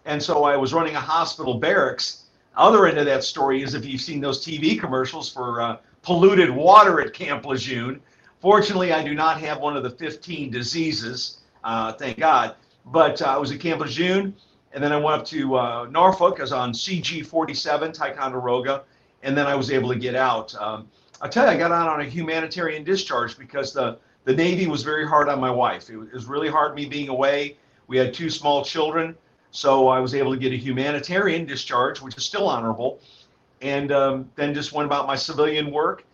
and 0.04 0.22
so 0.22 0.44
I 0.44 0.56
was 0.56 0.72
running 0.72 0.94
a 0.94 1.00
hospital 1.00 1.54
barracks. 1.54 2.21
Other 2.56 2.86
end 2.86 2.98
of 2.98 3.06
that 3.06 3.24
story 3.24 3.62
is 3.62 3.74
if 3.74 3.84
you've 3.84 4.00
seen 4.00 4.20
those 4.20 4.44
TV 4.44 4.78
commercials 4.78 5.32
for 5.32 5.60
uh, 5.60 5.76
polluted 6.02 6.50
water 6.50 7.00
at 7.00 7.14
Camp 7.14 7.46
Lejeune, 7.46 8.00
Fortunately, 8.42 8.92
I 8.92 9.04
do 9.04 9.14
not 9.14 9.40
have 9.40 9.60
one 9.60 9.76
of 9.76 9.84
the 9.84 9.90
15 9.90 10.50
diseases, 10.50 11.38
uh, 11.62 11.92
thank 11.92 12.18
God. 12.18 12.56
But 12.86 13.22
uh, 13.22 13.26
I 13.26 13.36
was 13.36 13.52
at 13.52 13.60
Camp 13.60 13.80
Lejeune, 13.80 14.34
and 14.72 14.82
then 14.82 14.92
I 14.92 14.96
went 14.96 15.20
up 15.20 15.24
to 15.26 15.56
uh, 15.56 15.86
Norfolk. 15.88 16.40
I 16.40 16.42
was 16.42 16.52
on 16.52 16.72
CG 16.72 17.24
47, 17.24 17.92
Ticonderoga, 17.92 18.82
and 19.22 19.38
then 19.38 19.46
I 19.46 19.54
was 19.54 19.70
able 19.70 19.90
to 19.90 19.94
get 19.98 20.16
out. 20.16 20.56
Um, 20.56 20.88
I 21.20 21.28
tell 21.28 21.44
you, 21.44 21.52
I 21.52 21.56
got 21.56 21.70
out 21.70 21.88
on 21.88 22.00
a 22.00 22.04
humanitarian 22.04 22.82
discharge 22.82 23.38
because 23.38 23.72
the, 23.72 23.98
the 24.24 24.34
Navy 24.34 24.66
was 24.66 24.82
very 24.82 25.06
hard 25.06 25.28
on 25.28 25.38
my 25.38 25.50
wife. 25.50 25.88
It 25.88 25.96
was, 25.96 26.08
it 26.08 26.14
was 26.14 26.26
really 26.26 26.48
hard 26.48 26.74
me 26.74 26.84
being 26.84 27.10
away. 27.10 27.58
We 27.86 27.96
had 27.96 28.12
two 28.12 28.28
small 28.28 28.64
children, 28.64 29.16
so 29.52 29.88
I 29.88 30.00
was 30.00 30.14
able 30.14 30.32
to 30.32 30.38
get 30.38 30.52
a 30.52 30.56
humanitarian 30.56 31.46
discharge, 31.46 32.00
which 32.00 32.16
is 32.16 32.24
still 32.24 32.48
honorable, 32.48 33.00
and 33.60 33.92
um, 33.92 34.30
then 34.34 34.52
just 34.52 34.72
went 34.72 34.86
about 34.86 35.06
my 35.06 35.14
civilian 35.14 35.70
work 35.70 36.04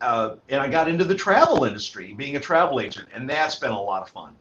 uh, 0.00 0.36
and 0.48 0.60
I 0.60 0.68
got 0.68 0.88
into 0.88 1.04
the 1.04 1.14
travel 1.14 1.64
industry, 1.64 2.14
being 2.14 2.36
a 2.36 2.40
travel 2.40 2.80
agent, 2.80 3.08
and 3.14 3.28
that's 3.28 3.56
been 3.56 3.70
a 3.70 3.80
lot 3.80 4.02
of 4.02 4.08
fun. 4.08 4.34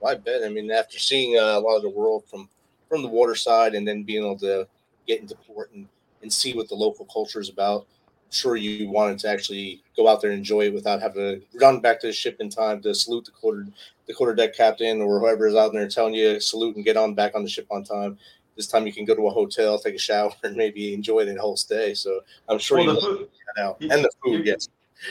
Well, 0.00 0.12
I 0.12 0.16
bet. 0.16 0.42
I 0.44 0.48
mean, 0.48 0.70
after 0.70 0.98
seeing 0.98 1.38
uh, 1.38 1.58
a 1.58 1.60
lot 1.60 1.76
of 1.76 1.82
the 1.82 1.90
world 1.90 2.24
from 2.26 2.48
from 2.88 3.02
the 3.02 3.08
water 3.08 3.34
side, 3.34 3.74
and 3.74 3.88
then 3.88 4.02
being 4.02 4.24
able 4.24 4.38
to 4.38 4.68
get 5.06 5.20
into 5.20 5.34
port 5.34 5.72
and, 5.72 5.88
and 6.22 6.32
see 6.32 6.52
what 6.52 6.68
the 6.68 6.74
local 6.74 7.06
culture 7.06 7.40
is 7.40 7.48
about, 7.48 7.86
sure 8.30 8.56
you 8.56 8.88
wanted 8.88 9.18
to 9.20 9.28
actually 9.28 9.82
go 9.96 10.08
out 10.08 10.20
there 10.20 10.30
and 10.30 10.38
enjoy 10.38 10.62
it 10.62 10.74
without 10.74 11.00
having 11.00 11.22
to 11.22 11.42
run 11.60 11.80
back 11.80 12.00
to 12.00 12.08
the 12.08 12.12
ship 12.12 12.36
in 12.40 12.48
time 12.48 12.82
to 12.82 12.94
salute 12.94 13.24
the 13.24 13.30
quarter 13.30 13.66
the 14.06 14.14
quarter 14.14 14.34
deck 14.34 14.54
captain 14.54 15.00
or 15.00 15.18
whoever 15.18 15.46
is 15.46 15.54
out 15.54 15.72
there 15.72 15.88
telling 15.88 16.14
you 16.14 16.38
salute 16.40 16.76
and 16.76 16.84
get 16.84 16.96
on 16.96 17.14
back 17.14 17.34
on 17.34 17.42
the 17.42 17.48
ship 17.48 17.66
on 17.70 17.84
time. 17.84 18.18
This 18.56 18.66
time 18.66 18.86
you 18.86 18.92
can 18.92 19.04
go 19.04 19.14
to 19.14 19.26
a 19.26 19.30
hotel, 19.30 19.78
take 19.78 19.94
a 19.94 19.98
shower, 19.98 20.30
and 20.44 20.54
maybe 20.56 20.94
enjoy 20.94 21.24
the 21.24 21.34
whole 21.40 21.56
stay. 21.56 21.94
So 21.94 22.20
I'm 22.48 22.58
sure 22.58 22.78
well, 22.78 22.86
you 22.86 22.94
the 22.94 23.00
food, 23.00 23.28
out. 23.58 23.80
and 23.80 24.04
the 24.04 24.10
food, 24.22 24.46
yes. 24.46 24.68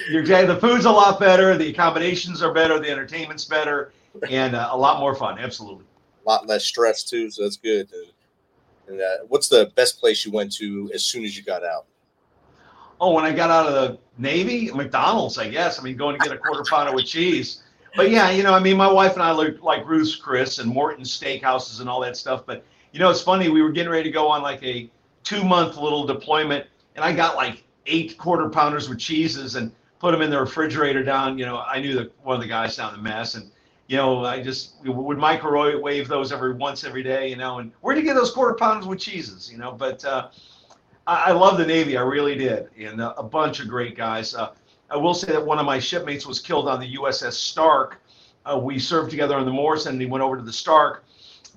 You're. 0.09 0.23
The 0.23 0.55
food's 0.55 0.85
a 0.85 0.91
lot 0.91 1.19
better. 1.19 1.57
The 1.57 1.69
accommodations 1.69 2.41
are 2.41 2.53
better. 2.53 2.79
The 2.79 2.89
entertainment's 2.89 3.45
better, 3.45 3.91
and 4.29 4.55
uh, 4.55 4.69
a 4.71 4.77
lot 4.77 4.99
more 4.99 5.13
fun. 5.13 5.37
Absolutely. 5.39 5.85
A 6.25 6.29
lot 6.29 6.47
less 6.47 6.63
stress 6.63 7.03
too, 7.03 7.29
so 7.29 7.43
that's 7.43 7.57
good. 7.57 7.89
And 8.87 9.01
uh, 9.01 9.25
what's 9.27 9.49
the 9.49 9.71
best 9.75 9.99
place 9.99 10.25
you 10.25 10.31
went 10.31 10.53
to 10.53 10.89
as 10.93 11.03
soon 11.03 11.25
as 11.25 11.37
you 11.37 11.43
got 11.43 11.63
out? 11.65 11.85
Oh, 13.03 13.11
when 13.11 13.25
I 13.25 13.33
got 13.33 13.49
out 13.49 13.67
of 13.67 13.73
the 13.73 13.99
Navy, 14.17 14.71
McDonald's, 14.71 15.37
I 15.37 15.49
guess. 15.49 15.77
I 15.77 15.83
mean, 15.83 15.97
going 15.97 16.15
to 16.15 16.21
get 16.21 16.31
a 16.31 16.37
quarter 16.37 16.63
pounder 16.63 16.93
with 16.93 17.05
cheese. 17.05 17.61
But 17.97 18.09
yeah, 18.11 18.31
you 18.31 18.43
know, 18.43 18.53
I 18.53 18.61
mean, 18.61 18.77
my 18.77 18.89
wife 18.89 19.15
and 19.15 19.21
I 19.21 19.33
look 19.33 19.61
like 19.61 19.85
Ruth's 19.85 20.15
Chris 20.15 20.59
and 20.59 20.71
Morton's 20.71 21.11
Steakhouses 21.11 21.81
and 21.81 21.89
all 21.89 21.99
that 21.99 22.15
stuff. 22.15 22.45
But 22.45 22.63
you 22.93 23.01
know, 23.01 23.09
it's 23.09 23.21
funny. 23.21 23.49
We 23.49 23.61
were 23.61 23.73
getting 23.73 23.91
ready 23.91 24.03
to 24.03 24.09
go 24.09 24.29
on 24.29 24.41
like 24.41 24.63
a 24.63 24.89
two 25.25 25.43
month 25.43 25.75
little 25.75 26.05
deployment, 26.05 26.65
and 26.95 27.03
I 27.03 27.11
got 27.11 27.35
like 27.35 27.65
eight 27.87 28.17
quarter 28.17 28.47
pounders 28.47 28.87
with 28.87 28.99
cheeses 28.99 29.55
and 29.55 29.73
put 29.99 30.13
them 30.13 30.21
in 30.21 30.29
the 30.29 30.39
refrigerator 30.39 31.03
down. 31.03 31.37
You 31.37 31.45
know, 31.45 31.57
I 31.57 31.81
knew 31.81 31.95
that 31.95 32.13
one 32.23 32.35
of 32.37 32.41
the 32.41 32.47
guys 32.47 32.77
down 32.77 32.95
in 32.95 33.03
Mass, 33.03 33.35
and 33.35 33.51
you 33.87 33.97
know, 33.97 34.23
I 34.23 34.41
just 34.41 34.75
would 34.85 35.17
microwave 35.17 36.07
those 36.07 36.31
every 36.31 36.53
once 36.53 36.85
every 36.85 37.03
day. 37.03 37.27
You 37.27 37.35
know, 37.35 37.59
and 37.59 37.73
where 37.81 37.95
do 37.95 37.99
you 37.99 38.07
get 38.07 38.15
those 38.15 38.31
quarter 38.31 38.55
pounders 38.55 38.87
with 38.87 38.99
cheeses? 38.99 39.51
You 39.51 39.57
know, 39.57 39.73
but 39.73 40.05
uh, 40.05 40.29
I, 41.07 41.29
I 41.29 41.31
love 41.31 41.57
the 41.57 41.65
Navy. 41.65 41.97
I 41.97 42.01
really 42.01 42.35
did, 42.35 42.69
and 42.77 43.01
uh, 43.01 43.13
a 43.17 43.23
bunch 43.23 43.59
of 43.59 43.67
great 43.67 43.95
guys. 43.95 44.35
Uh, 44.35 44.51
I 44.89 44.97
will 44.97 45.13
say 45.13 45.31
that 45.31 45.43
one 45.43 45.59
of 45.59 45.65
my 45.65 45.79
shipmates 45.79 46.25
was 46.25 46.39
killed 46.39 46.67
on 46.67 46.79
the 46.79 46.95
USS 46.95 47.33
Stark. 47.33 48.01
Uh, 48.45 48.59
we 48.61 48.77
served 48.79 49.09
together 49.09 49.35
on 49.35 49.45
the 49.45 49.51
Morison, 49.51 49.93
and 49.93 50.01
he 50.01 50.07
went 50.07 50.23
over 50.23 50.37
to 50.37 50.43
the 50.43 50.53
Stark 50.53 51.05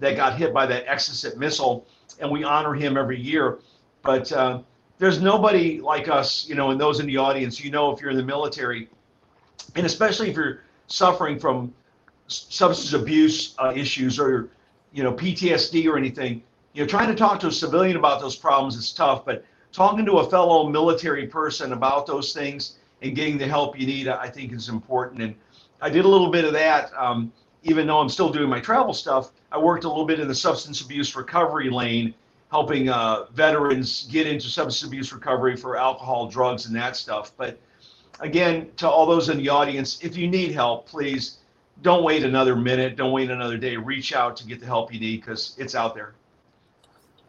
that 0.01 0.17
got 0.17 0.39
hit 0.39 0.53
by 0.53 0.67
that 0.67 0.87
Exocet 0.87 1.37
missile, 1.37 1.87
and 2.21 2.31
we 2.31 2.45
honor 2.45 2.75
him 2.75 2.97
every 2.97 3.21
year. 3.21 3.59
But 4.03 4.31
uh, 4.33 4.61
there's 4.99 5.21
nobody 5.21 5.81
like 5.81 6.09
us, 6.09 6.49
you 6.49 6.55
know, 6.55 6.71
and 6.71 6.81
those 6.81 7.01
in 7.01 7.07
the 7.07 7.17
audience, 7.17 7.63
you 7.63 7.71
know, 7.71 7.93
if 7.93 8.01
you're 8.01 8.11
in 8.11 8.17
the 8.17 8.23
military, 8.23 8.89
and 9.75 9.85
especially 9.85 10.31
if 10.31 10.37
you're 10.37 10.63
suffering 10.87 11.39
from 11.39 11.75
substance 12.29 12.93
abuse 12.93 13.55
uh, 13.59 13.73
issues 13.75 14.19
or, 14.19 14.49
you 14.93 15.03
know, 15.03 15.13
PTSD 15.13 15.87
or 15.87 15.99
anything, 15.99 16.43
you 16.77 16.83
know, 16.83 16.87
trying 16.87 17.09
to 17.09 17.15
talk 17.15 17.41
to 17.41 17.47
a 17.47 17.53
civilian 17.53 17.97
about 17.97 18.21
those 18.21 18.37
problems 18.37 18.77
is 18.77 18.93
tough, 18.93 19.25
but 19.25 19.43
talking 19.73 20.05
to 20.05 20.19
a 20.19 20.29
fellow 20.29 20.69
military 20.69 21.27
person 21.27 21.73
about 21.73 22.07
those 22.07 22.35
things 22.35 22.77
and 23.01 23.17
getting 23.17 23.39
the 23.39 23.47
help 23.47 23.81
you 23.81 23.87
need, 23.87 24.09
I 24.09 24.29
think 24.29 24.53
is 24.53 24.69
important. 24.69 25.23
And 25.23 25.35
I 25.81 25.89
did 25.89 26.05
a 26.05 26.09
little 26.09 26.31
bit 26.31 26.45
of 26.45 26.53
that, 26.53 26.93
um, 26.95 27.33
even 27.63 27.87
though 27.87 27.99
I'm 27.99 28.11
still 28.11 28.29
doing 28.29 28.51
my 28.51 28.61
travel 28.61 28.93
stuff. 28.93 29.31
I 29.51 29.57
worked 29.57 29.85
a 29.85 29.89
little 29.89 30.05
bit 30.05 30.21
in 30.21 30.29
the 30.29 30.35
substance 30.35 30.83
abuse 30.83 31.17
recovery 31.17 31.71
lane 31.71 32.13
helping 32.51 32.91
uh, 32.91 33.25
veterans 33.33 34.07
get 34.13 34.27
into 34.27 34.49
substance 34.49 34.87
abuse 34.87 35.15
recovery 35.15 35.57
for 35.57 35.79
alcohol, 35.79 36.29
drugs, 36.29 36.67
and 36.67 36.77
that 36.77 36.95
stuff. 36.95 37.33
But 37.39 37.59
again, 38.21 38.69
to 38.77 38.87
all 38.87 39.07
those 39.07 39.31
in 39.31 39.39
the 39.39 39.49
audience, 39.49 39.99
if 40.05 40.15
you 40.15 40.29
need 40.29 40.53
help, 40.53 40.87
please 40.87 41.39
don't 41.81 42.05
wait 42.05 42.23
another 42.23 42.55
minute, 42.55 42.97
don't 42.97 43.13
wait 43.13 43.31
another 43.31 43.57
day. 43.57 43.79
Reach 43.79 44.13
out 44.13 44.37
to 44.37 44.47
get 44.47 44.61
the 44.61 44.67
help 44.67 44.93
you 44.93 45.01
need 45.01 45.23
because 45.23 45.55
it's 45.57 45.75
out 45.75 45.95
there. 45.95 46.13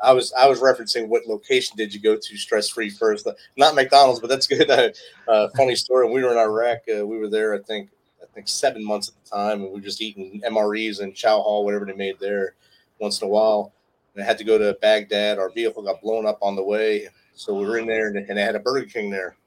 I 0.01 0.13
was 0.13 0.34
I 0.34 0.48
was 0.48 0.60
referencing 0.60 1.08
what 1.08 1.25
location 1.25 1.75
did 1.77 1.94
you 1.94 2.00
go 2.00 2.16
to 2.16 2.38
stress 2.38 2.70
free 2.70 2.89
first? 2.89 3.27
Not 3.58 3.75
McDonald's, 3.75 4.20
but 4.20 4.30
that's 4.30 4.48
good. 4.48 4.70
Uh, 5.27 5.50
funny 5.58 5.75
story. 5.75 6.10
We 6.10 6.24
were 6.24 6.32
in 6.32 6.38
Iraq, 6.38 6.77
uh, 6.88 7.06
we 7.06 7.18
were 7.18 7.27
there. 7.27 7.54
I 7.54 7.60
think 7.60 7.89
I 8.24 8.25
think 8.34 8.48
seven 8.48 8.82
months 8.82 9.10
at 9.10 9.16
the 9.22 9.30
time, 9.30 9.62
and 9.62 9.63
we 9.63 9.75
were 9.75 9.82
just 9.82 10.01
eating 10.01 10.42
MREs 10.48 11.01
and 11.01 11.13
chow 11.13 11.42
hall, 11.42 11.66
whatever 11.66 11.84
they 11.84 11.92
made 11.92 12.18
there, 12.18 12.56
once 13.00 13.22
in 13.22 13.27
a 13.27 13.30
while 13.30 13.74
and 14.18 14.24
I 14.24 14.27
had 14.27 14.39
to 14.39 14.44
go 14.44 14.58
to 14.58 14.75
Baghdad. 14.82 15.38
Our 15.38 15.51
vehicle 15.51 15.84
got 15.84 16.01
blown 16.01 16.25
up 16.25 16.39
on 16.42 16.56
the 16.56 16.63
way, 16.63 17.08
so 17.36 17.54
we 17.54 17.68
were 17.68 17.77
in 17.77 17.86
there, 17.86 18.08
and, 18.08 18.18
and 18.18 18.39
I 18.39 18.42
had 18.42 18.56
a 18.56 18.60
Burger 18.60 18.88
King 18.88 19.12
there. 19.12 19.38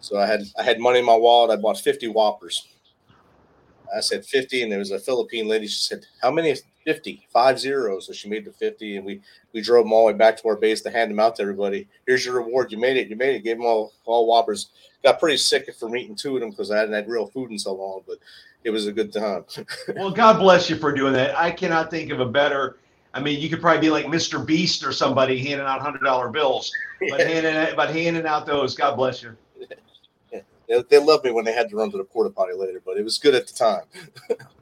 So 0.00 0.18
I 0.18 0.26
had 0.26 0.44
I 0.58 0.62
had 0.62 0.80
money 0.80 1.00
in 1.00 1.04
my 1.04 1.14
wallet. 1.14 1.56
I 1.56 1.60
bought 1.60 1.78
50 1.78 2.08
Whoppers. 2.08 2.68
I 3.94 4.00
said 4.00 4.24
50, 4.24 4.62
and 4.62 4.72
there 4.72 4.78
was 4.78 4.92
a 4.92 4.98
Philippine 4.98 5.46
lady. 5.46 5.66
She 5.66 5.80
said, 5.80 6.06
"How 6.22 6.30
many? 6.30 6.54
50, 6.86 7.28
five 7.30 7.60
zeros." 7.60 8.06
So 8.06 8.14
she 8.14 8.30
made 8.30 8.46
the 8.46 8.52
50, 8.52 8.96
and 8.96 9.04
we 9.04 9.20
we 9.52 9.60
drove 9.60 9.84
them 9.84 9.92
all 9.92 10.06
the 10.06 10.12
way 10.12 10.18
back 10.18 10.40
to 10.40 10.48
our 10.48 10.56
base 10.56 10.80
to 10.82 10.90
hand 10.90 11.10
them 11.10 11.20
out 11.20 11.36
to 11.36 11.42
everybody. 11.42 11.86
Here's 12.06 12.24
your 12.24 12.36
reward. 12.36 12.72
You 12.72 12.78
made 12.78 12.96
it. 12.96 13.08
You 13.08 13.16
made 13.16 13.36
it. 13.36 13.44
Gave 13.44 13.58
them 13.58 13.66
all 13.66 13.92
all 14.06 14.26
Whoppers. 14.26 14.70
Got 15.04 15.20
pretty 15.20 15.36
sick 15.36 15.72
from 15.74 15.94
eating 15.94 16.16
two 16.16 16.36
of 16.36 16.40
them 16.40 16.50
because 16.50 16.70
I 16.70 16.78
hadn't 16.78 16.94
had 16.94 17.08
real 17.08 17.26
food 17.26 17.50
in 17.50 17.58
so 17.58 17.74
long, 17.74 18.00
but 18.06 18.16
it 18.64 18.70
was 18.70 18.86
a 18.86 18.92
good 18.92 19.12
time. 19.12 19.44
well, 19.96 20.10
God 20.10 20.38
bless 20.38 20.70
you 20.70 20.76
for 20.76 20.92
doing 20.92 21.12
that. 21.12 21.38
I 21.38 21.50
cannot 21.50 21.90
think 21.90 22.10
of 22.10 22.20
a 22.20 22.26
better 22.26 22.78
I 23.16 23.20
mean, 23.20 23.40
you 23.40 23.48
could 23.48 23.62
probably 23.62 23.80
be 23.80 23.88
like 23.88 24.04
Mr. 24.04 24.44
Beast 24.44 24.84
or 24.84 24.92
somebody 24.92 25.38
handing 25.38 25.66
out 25.66 25.80
hundred 25.80 26.02
dollar 26.02 26.28
bills, 26.28 26.70
but 27.08 27.18
handing 27.18 27.74
but 27.74 27.88
handing 27.88 28.26
out 28.26 28.44
those. 28.44 28.74
God 28.76 28.96
bless 28.96 29.22
you. 29.22 29.34
Yeah. 30.68 30.80
They 30.88 30.98
loved 30.98 31.24
me 31.24 31.30
when 31.30 31.44
they 31.44 31.52
had 31.52 31.70
to 31.70 31.76
run 31.76 31.92
to 31.92 31.96
the 31.96 32.02
porta 32.02 32.28
potty 32.28 32.52
later, 32.52 32.82
but 32.84 32.96
it 32.96 33.04
was 33.04 33.18
good 33.18 33.36
at 33.36 33.46
the 33.46 33.54
time. 33.54 33.82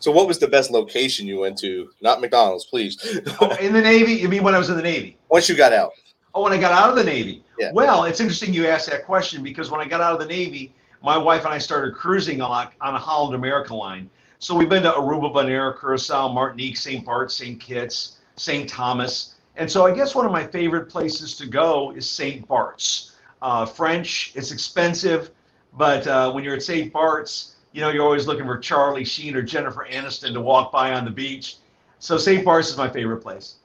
so, 0.00 0.10
what 0.10 0.26
was 0.26 0.38
the 0.38 0.48
best 0.48 0.70
location 0.70 1.26
you 1.26 1.38
went 1.40 1.58
to? 1.58 1.90
Not 2.00 2.20
McDonald's, 2.20 2.64
please. 2.64 2.98
oh, 3.40 3.54
in 3.56 3.72
the 3.72 3.82
Navy? 3.82 4.14
You 4.14 4.28
mean 4.28 4.42
when 4.42 4.54
I 4.54 4.58
was 4.58 4.70
in 4.70 4.76
the 4.76 4.82
Navy? 4.82 5.18
Once 5.28 5.48
you 5.48 5.54
got 5.54 5.72
out. 5.72 5.92
Oh, 6.34 6.42
when 6.42 6.52
I 6.52 6.58
got 6.58 6.72
out 6.72 6.90
of 6.90 6.96
the 6.96 7.04
Navy. 7.04 7.44
Yeah. 7.58 7.70
Well, 7.72 8.04
it's 8.04 8.20
interesting 8.20 8.54
you 8.54 8.66
asked 8.66 8.88
that 8.90 9.04
question 9.04 9.42
because 9.42 9.70
when 9.70 9.80
I 9.80 9.84
got 9.86 10.00
out 10.00 10.14
of 10.14 10.20
the 10.20 10.26
Navy, 10.26 10.72
my 11.02 11.16
wife 11.16 11.44
and 11.44 11.52
I 11.52 11.58
started 11.58 11.94
cruising 11.94 12.40
a 12.40 12.48
lot 12.48 12.72
on 12.80 12.94
a 12.94 12.98
Holland 12.98 13.34
America 13.34 13.74
line. 13.74 14.08
So 14.38 14.54
we've 14.54 14.68
been 14.68 14.82
to 14.84 14.92
Aruba, 14.92 15.34
Bonaire, 15.34 15.78
Curacao, 15.78 16.28
Martinique, 16.28 16.78
St. 16.78 17.04
Bart, 17.04 17.30
St. 17.30 17.60
Kitts, 17.60 18.16
St. 18.36 18.68
Thomas. 18.68 19.34
And 19.56 19.70
so 19.70 19.84
I 19.84 19.92
guess 19.94 20.14
one 20.14 20.24
of 20.24 20.32
my 20.32 20.46
favorite 20.46 20.88
places 20.88 21.36
to 21.36 21.46
go 21.46 21.92
is 21.92 22.08
St. 22.08 22.46
Bart's. 22.48 23.16
Uh, 23.42 23.66
French, 23.66 24.32
it's 24.34 24.50
expensive, 24.50 25.30
But 25.74 26.06
uh, 26.06 26.32
when 26.32 26.44
you're 26.44 26.54
at 26.54 26.62
St. 26.62 26.92
Bart's, 26.92 27.56
you 27.72 27.80
know, 27.80 27.90
you're 27.90 28.04
always 28.04 28.26
looking 28.26 28.44
for 28.44 28.58
Charlie 28.58 29.04
Sheen 29.04 29.36
or 29.36 29.42
Jennifer 29.42 29.86
Aniston 29.90 30.32
to 30.32 30.40
walk 30.40 30.72
by 30.72 30.92
on 30.92 31.04
the 31.04 31.10
beach. 31.10 31.56
So 31.98 32.18
St. 32.18 32.44
Bart's 32.44 32.70
is 32.70 32.76
my 32.76 32.88
favorite 32.88 33.18
place. 33.18 33.56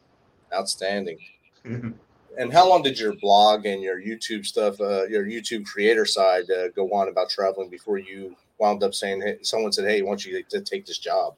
Outstanding. 0.53 1.17
and 1.63 2.53
how 2.53 2.67
long 2.67 2.83
did 2.83 2.99
your 2.99 3.13
blog 3.13 3.65
and 3.65 3.81
your 3.81 4.01
YouTube 4.01 4.45
stuff, 4.45 4.79
uh, 4.79 5.05
your 5.05 5.25
YouTube 5.25 5.65
creator 5.65 6.05
side, 6.05 6.49
uh, 6.51 6.69
go 6.69 6.91
on 6.93 7.09
about 7.09 7.29
traveling 7.29 7.69
before 7.69 7.97
you 7.97 8.35
wound 8.59 8.83
up 8.83 8.93
saying, 8.93 9.21
"Hey, 9.21 9.37
someone 9.41 9.71
said, 9.71 9.85
hey, 9.85 9.99
I 9.99 10.01
want 10.03 10.25
you 10.25 10.43
to 10.43 10.61
take 10.61 10.85
this 10.85 10.97
job"? 10.97 11.35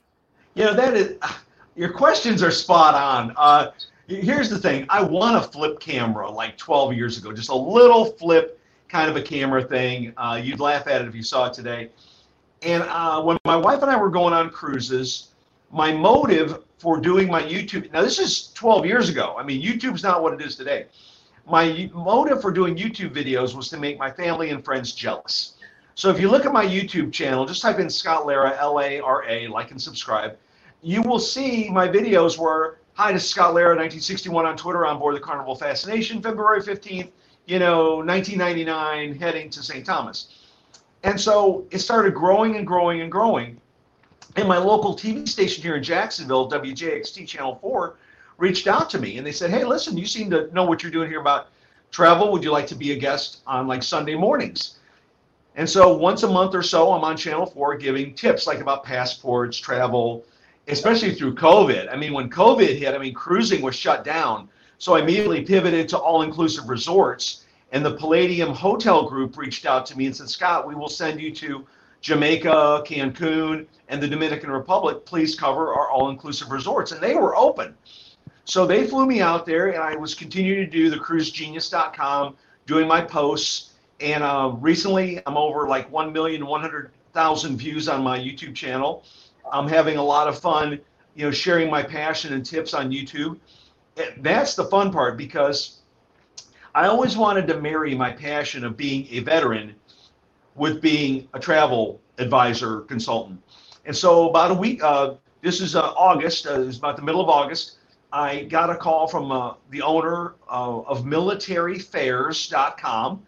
You 0.56 0.66
know, 0.66 0.74
that 0.74 0.96
is 0.96 1.18
your 1.76 1.90
questions 1.90 2.42
are 2.44 2.52
spot 2.52 2.96
on. 2.96 3.34
Uh, 3.38 3.72
here's 4.08 4.50
the 4.50 4.60
thing: 4.60 4.86
I 4.90 5.02
want 5.04 5.38
a 5.38 5.42
flip 5.42 5.80
camera 5.80 6.30
like 6.30 6.58
12 6.58 6.94
years 6.94 7.18
ago, 7.18 7.32
just 7.32 7.50
a 7.50 7.56
little 7.56 8.06
flip 8.06 8.60
kind 8.90 9.10
of 9.10 9.16
a 9.16 9.22
camera 9.22 9.64
thing. 9.64 10.14
Uh, 10.18 10.40
you'd 10.42 10.60
laugh 10.60 10.88
at 10.88 11.02
it 11.02 11.08
if 11.08 11.16
you 11.16 11.24
saw 11.24 11.48
it 11.48 11.54
today. 11.54 11.90
And 12.62 12.84
uh, 12.84 13.22
when 13.22 13.38
my 13.46 13.56
wife 13.56 13.82
and 13.82 13.92
I 13.92 13.98
were 13.98 14.10
going 14.10 14.34
on 14.34 14.50
cruises, 14.50 15.30
my 15.72 15.94
motive 15.94 16.64
for 16.78 17.00
doing 17.00 17.28
my 17.28 17.42
YouTube 17.42 17.92
now 17.92 18.02
this 18.02 18.20
is 18.20 18.52
12 18.54 18.86
years 18.86 19.10
ago. 19.10 19.36
I 19.38 19.44
mean, 19.44 19.62
YouTube's 19.62 20.04
not 20.04 20.24
what 20.24 20.34
it 20.34 20.42
is 20.42 20.56
today. 20.56 20.88
My 21.46 21.90
motive 21.94 22.42
for 22.42 22.52
doing 22.52 22.76
YouTube 22.76 23.14
videos 23.14 23.56
was 23.56 23.70
to 23.70 23.78
make 23.78 23.98
my 23.98 24.12
family 24.12 24.50
and 24.50 24.64
friends 24.64 24.94
jealous. 24.94 25.54
So 25.96 26.10
if 26.10 26.20
you 26.20 26.30
look 26.30 26.46
at 26.46 26.54
my 26.54 26.66
YouTube 26.66 27.12
channel, 27.12 27.46
just 27.46 27.62
type 27.62 27.80
in 27.80 27.90
Scott 27.90 28.28
Lara, 28.28 28.56
L 28.60 28.80
A 28.80 29.00
R 29.00 29.24
A, 29.28 29.48
like 29.48 29.72
and 29.72 29.82
subscribe. 29.82 30.38
You 30.82 31.02
will 31.02 31.20
see 31.20 31.70
my 31.70 31.88
videos 31.88 32.38
where, 32.38 32.80
hi, 32.94 33.14
is 33.14 33.28
Scott 33.28 33.56
Lara, 33.56 33.70
1961 33.70 34.46
on 34.46 34.56
Twitter 34.56 34.86
on 34.86 35.00
board 35.00 35.16
the 35.16 35.20
Carnival 35.20 35.56
Fascination, 35.56 36.22
February 36.22 36.62
15th, 36.62 37.10
you 37.48 37.60
know, 37.60 37.96
1999, 37.96 39.16
heading 39.16 39.50
to 39.50 39.64
St. 39.64 39.86
Thomas. 39.86 40.47
And 41.04 41.20
so 41.20 41.66
it 41.72 41.80
started 41.80 42.13
growing 42.13 42.56
and 42.56 42.66
growing 42.66 43.01
and 43.01 43.12
growing. 43.12 43.60
And 44.36 44.48
my 44.48 44.58
local 44.58 44.96
TV 44.96 45.27
station 45.27 45.63
here 45.63 45.75
in 45.77 45.84
Jacksonville, 45.84 46.50
WJXT 46.50 47.27
Channel 47.27 47.58
4, 47.62 47.96
reached 48.38 48.68
out 48.68 48.89
to 48.92 49.00
me 49.00 49.18
and 49.18 49.25
they 49.25 49.32
said, 49.32 49.50
Hey, 49.50 49.63
listen, 49.63 49.98
you 49.98 50.06
seem 50.06 50.30
to 50.30 50.54
know 50.54 50.63
what 50.63 50.84
you're 50.84 50.92
doing 50.92 51.10
here 51.10 51.22
about 51.22 51.48
travel. 51.92 52.32
Would 52.32 52.44
you 52.44 52.51
like 52.51 52.68
to 52.68 52.75
be 52.75 52.92
a 52.92 52.96
guest 52.96 53.42
on 53.48 53.68
like 53.68 53.84
Sunday 53.84 54.16
mornings? 54.16 54.77
And 55.56 55.68
so 55.68 55.98
once 55.98 56.22
a 56.22 56.27
month 56.27 56.54
or 56.54 56.62
so, 56.62 56.92
I'm 56.92 57.04
on 57.04 57.18
Channel 57.18 57.48
4 57.48 57.77
giving 57.77 58.13
tips 58.13 58.46
like 58.46 58.60
about 58.60 58.84
passports, 58.84 59.58
travel, 59.58 60.24
especially 60.68 61.16
through 61.16 61.34
COVID. 61.34 61.92
I 61.92 61.96
mean, 61.96 62.13
when 62.13 62.30
COVID 62.30 62.77
hit, 62.77 62.94
I 62.94 63.00
mean, 63.00 63.13
cruising 63.13 63.63
was 63.63 63.75
shut 63.75 64.04
down. 64.04 64.50
So 64.77 64.94
I 64.94 65.00
immediately 65.00 65.44
pivoted 65.44 65.89
to 65.89 65.98
all 65.98 66.22
inclusive 66.22 66.70
resorts. 66.70 67.46
And 67.72 67.86
the 67.86 67.96
Palladium 67.96 68.54
Hotel 68.54 69.08
Group 69.08 69.38
reached 69.38 69.66
out 69.66 69.86
to 69.88 69.98
me 69.98 70.06
and 70.06 70.16
said, 70.16 70.30
Scott, 70.30 70.68
we 70.68 70.76
will 70.76 70.90
send 70.90 71.20
you 71.20 71.32
to 71.36 71.66
Jamaica, 72.02 72.84
Cancun, 72.86 73.66
and 73.90 74.02
the 74.02 74.08
Dominican 74.08 74.52
Republic. 74.52 75.06
Please 75.06 75.36
cover 75.36 75.74
our 75.74 75.90
all 75.90 76.10
inclusive 76.10 76.52
resorts. 76.52 76.92
And 76.92 77.02
they 77.02 77.16
were 77.16 77.36
open. 77.36 77.76
So 78.46 78.66
they 78.66 78.88
flew 78.88 79.06
me 79.06 79.20
out 79.20 79.46
there, 79.46 79.70
and 79.70 79.84
I 79.84 79.96
was 79.98 80.16
continuing 80.16 80.60
to 80.60 80.72
do 80.72 80.90
the 80.90 80.96
cruisegenius.com, 80.96 82.38
doing 82.66 82.88
my 82.88 83.02
posts. 83.02 83.74
And 84.00 84.24
uh, 84.24 84.54
recently, 84.60 85.22
I'm 85.26 85.36
over 85.36 85.68
like 85.68 85.92
1,100,000 85.92 87.56
views 87.56 87.90
on 87.90 88.04
my 88.04 88.18
YouTube 88.18 88.56
channel. 88.56 89.04
I'm 89.52 89.68
having 89.68 89.98
a 89.98 90.04
lot 90.04 90.30
of 90.30 90.40
fun, 90.40 90.80
you 91.16 91.26
know, 91.26 91.32
sharing 91.32 91.70
my 91.70 91.84
passion 91.84 92.34
and 92.34 92.46
tips 92.46 92.74
on 92.74 92.92
YouTube. 92.92 93.38
That's 94.20 94.56
the 94.56 94.66
fun 94.66 94.92
part 94.92 95.18
because 95.18 95.77
I 96.76 96.88
always 96.88 97.18
wanted 97.18 97.48
to 97.48 97.60
marry 97.60 97.96
my 97.96 98.12
passion 98.12 98.64
of 98.64 98.78
being 98.78 99.08
a 99.12 99.20
veteran 99.20 99.76
with 100.56 100.82
being 100.82 101.28
a 101.34 101.40
travel 101.40 102.00
advisor 102.18 102.82
consultant. 102.82 103.42
And 103.86 103.96
so 103.96 104.30
about 104.30 104.52
a 104.52 104.54
week, 104.54 104.84
uh, 104.84 105.16
this 105.42 105.62
is 105.62 105.76
uh, 105.76 105.92
August, 105.92 106.48
uh, 106.48 106.62
it 106.62 106.65
was 106.65 106.78
about 106.78 106.98
the 106.98 107.04
middle 107.04 107.22
of 107.22 107.30
August, 107.30 107.78
I 108.12 108.44
got 108.46 108.70
a 108.70 108.76
call 108.76 109.08
from 109.08 109.32
uh, 109.32 109.54
the 109.70 109.82
owner 109.82 110.36
of 110.48 111.04
militaryfares.com 111.04 113.24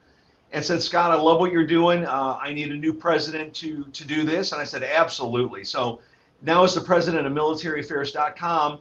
and 0.51 0.65
said, 0.65 0.81
Scott, 0.81 1.11
I 1.11 1.15
love 1.15 1.39
what 1.39 1.51
you're 1.51 1.67
doing. 1.67 2.05
Uh, 2.05 2.39
I 2.41 2.53
need 2.53 2.71
a 2.71 2.75
new 2.75 2.93
president 2.93 3.53
to, 3.55 3.83
to 3.83 4.05
do 4.05 4.23
this. 4.23 4.51
And 4.51 4.61
I 4.61 4.63
said, 4.63 4.83
absolutely. 4.83 5.63
So 5.63 6.01
now 6.41 6.63
as 6.63 6.73
the 6.73 6.81
president 6.81 7.27
of 7.27 7.33
militaryfares.com, 7.33 8.79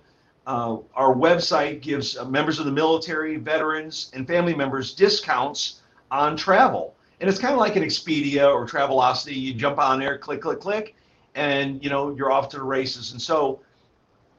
uh, 0.48 0.78
our 0.94 1.14
website 1.14 1.82
gives 1.82 2.16
uh, 2.16 2.24
members 2.24 2.58
of 2.58 2.64
the 2.64 2.72
military, 2.72 3.36
veterans, 3.36 4.10
and 4.14 4.26
family 4.26 4.54
members 4.54 4.94
discounts 4.94 5.82
on 6.10 6.38
travel. 6.38 6.94
And 7.20 7.28
it's 7.28 7.38
kind 7.38 7.52
of 7.52 7.60
like 7.60 7.76
an 7.76 7.82
Expedia 7.82 8.50
or 8.50 8.66
Travelocity. 8.66 9.36
You 9.36 9.52
jump 9.52 9.78
on 9.78 10.00
there, 10.00 10.16
click, 10.16 10.40
click, 10.40 10.58
click, 10.58 10.94
and 11.34 11.84
you 11.84 11.90
know 11.90 12.16
you're 12.16 12.32
off 12.32 12.48
to 12.50 12.56
the 12.56 12.62
races. 12.62 13.12
And 13.12 13.20
so, 13.20 13.60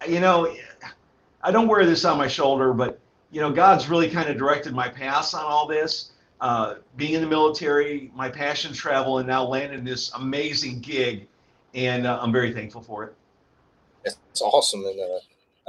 you 0.08 0.20
know, 0.20 0.52
I 1.44 1.52
don't 1.52 1.68
wear 1.68 1.86
this 1.86 2.04
on 2.06 2.18
my 2.18 2.28
shoulder, 2.28 2.74
but 2.74 3.00
you 3.30 3.40
know, 3.40 3.52
God's 3.52 3.88
really 3.88 4.10
kind 4.10 4.30
of 4.30 4.38
directed 4.38 4.74
my 4.74 4.90
path 4.90 5.36
on 5.36 5.46
all 5.46 5.68
this. 5.68 6.12
Uh, 6.42 6.76
being 6.96 7.14
in 7.14 7.22
the 7.22 7.28
military, 7.28 8.12
my 8.16 8.30
passion 8.30 8.74
travel, 8.74 9.20
and 9.20 9.28
now 9.28 9.46
landing 9.46 9.84
this 9.84 10.12
amazing 10.14 10.80
gig, 10.80 11.28
and 11.76 12.08
uh, 12.08 12.18
I'm 12.20 12.32
very 12.32 12.52
thankful 12.52 12.82
for 12.82 13.04
it. 13.04 13.14
It's 14.06 14.42
awesome, 14.42 14.84
and 14.86 15.00
uh, 15.00 15.20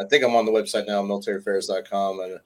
I 0.01 0.05
think 0.05 0.25
I'm 0.25 0.35
on 0.35 0.47
the 0.47 0.53
website 0.53 0.87
now, 0.87 1.03
militaryfares.com, 1.03 2.21
and 2.21 2.41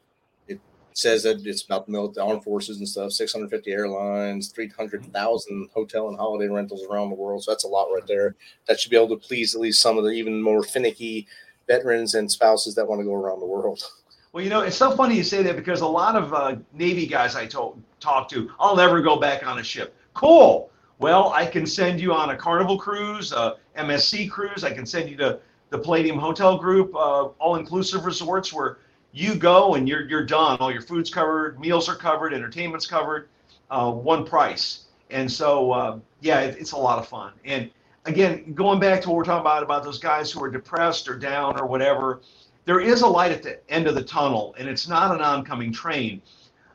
it 0.48 0.60
says 0.92 1.22
that 1.22 1.46
it's 1.46 1.62
about 1.62 1.86
the 1.86 1.92
military, 1.92 2.26
armed 2.26 2.42
forces 2.42 2.78
and 2.78 2.88
stuff. 2.88 3.12
650 3.12 3.70
airlines, 3.70 4.48
300,000 4.48 5.68
hotel 5.72 6.08
and 6.08 6.18
holiday 6.18 6.48
rentals 6.48 6.84
around 6.90 7.10
the 7.10 7.14
world. 7.14 7.44
So 7.44 7.52
that's 7.52 7.62
a 7.62 7.68
lot 7.68 7.92
right 7.94 8.06
there. 8.08 8.34
That 8.66 8.80
should 8.80 8.90
be 8.90 8.96
able 8.96 9.16
to 9.16 9.24
please 9.24 9.54
at 9.54 9.60
least 9.60 9.80
some 9.80 9.98
of 9.98 10.04
the 10.04 10.10
even 10.10 10.42
more 10.42 10.64
finicky 10.64 11.28
veterans 11.68 12.14
and 12.14 12.30
spouses 12.30 12.74
that 12.74 12.88
want 12.88 13.00
to 13.00 13.04
go 13.04 13.14
around 13.14 13.38
the 13.38 13.46
world. 13.46 13.84
Well, 14.32 14.42
you 14.42 14.50
know, 14.50 14.62
it's 14.62 14.76
so 14.76 14.96
funny 14.96 15.16
you 15.16 15.22
say 15.22 15.44
that 15.44 15.54
because 15.54 15.80
a 15.80 15.86
lot 15.86 16.16
of 16.16 16.34
uh, 16.34 16.56
Navy 16.72 17.06
guys 17.06 17.36
I 17.36 17.46
talk 17.46 18.28
to, 18.30 18.50
I'll 18.58 18.74
never 18.74 19.00
go 19.00 19.16
back 19.16 19.46
on 19.46 19.60
a 19.60 19.62
ship. 19.62 19.94
Cool. 20.12 20.72
Well, 20.98 21.32
I 21.32 21.46
can 21.46 21.66
send 21.66 22.00
you 22.00 22.12
on 22.12 22.30
a 22.30 22.36
Carnival 22.36 22.78
cruise, 22.78 23.30
a 23.30 23.56
MSC 23.78 24.28
cruise. 24.28 24.64
I 24.64 24.72
can 24.72 24.86
send 24.86 25.08
you 25.08 25.16
to 25.18 25.38
the 25.74 25.80
Palladium 25.80 26.18
Hotel 26.18 26.56
Group, 26.56 26.94
uh, 26.94 27.24
all-inclusive 27.40 28.04
resorts 28.04 28.52
where 28.52 28.78
you 29.10 29.34
go 29.34 29.74
and 29.74 29.88
you're 29.88 30.08
you're 30.08 30.24
done. 30.24 30.56
All 30.60 30.70
your 30.70 30.82
food's 30.82 31.10
covered, 31.10 31.58
meals 31.58 31.88
are 31.88 31.96
covered, 31.96 32.32
entertainment's 32.32 32.86
covered, 32.86 33.28
uh, 33.72 33.90
one 33.90 34.24
price. 34.24 34.84
And 35.10 35.30
so, 35.30 35.72
uh, 35.72 35.98
yeah, 36.20 36.42
it, 36.42 36.56
it's 36.60 36.70
a 36.72 36.76
lot 36.76 37.00
of 37.00 37.08
fun. 37.08 37.32
And 37.44 37.70
again, 38.04 38.54
going 38.54 38.78
back 38.78 39.02
to 39.02 39.08
what 39.08 39.16
we're 39.16 39.24
talking 39.24 39.40
about 39.40 39.64
about 39.64 39.82
those 39.82 39.98
guys 39.98 40.30
who 40.30 40.44
are 40.44 40.50
depressed 40.50 41.08
or 41.08 41.18
down 41.18 41.58
or 41.58 41.66
whatever, 41.66 42.20
there 42.66 42.78
is 42.78 43.02
a 43.02 43.08
light 43.08 43.32
at 43.32 43.42
the 43.42 43.58
end 43.68 43.88
of 43.88 43.96
the 43.96 44.04
tunnel, 44.04 44.54
and 44.56 44.68
it's 44.68 44.86
not 44.86 45.12
an 45.12 45.20
oncoming 45.20 45.72
train. 45.72 46.22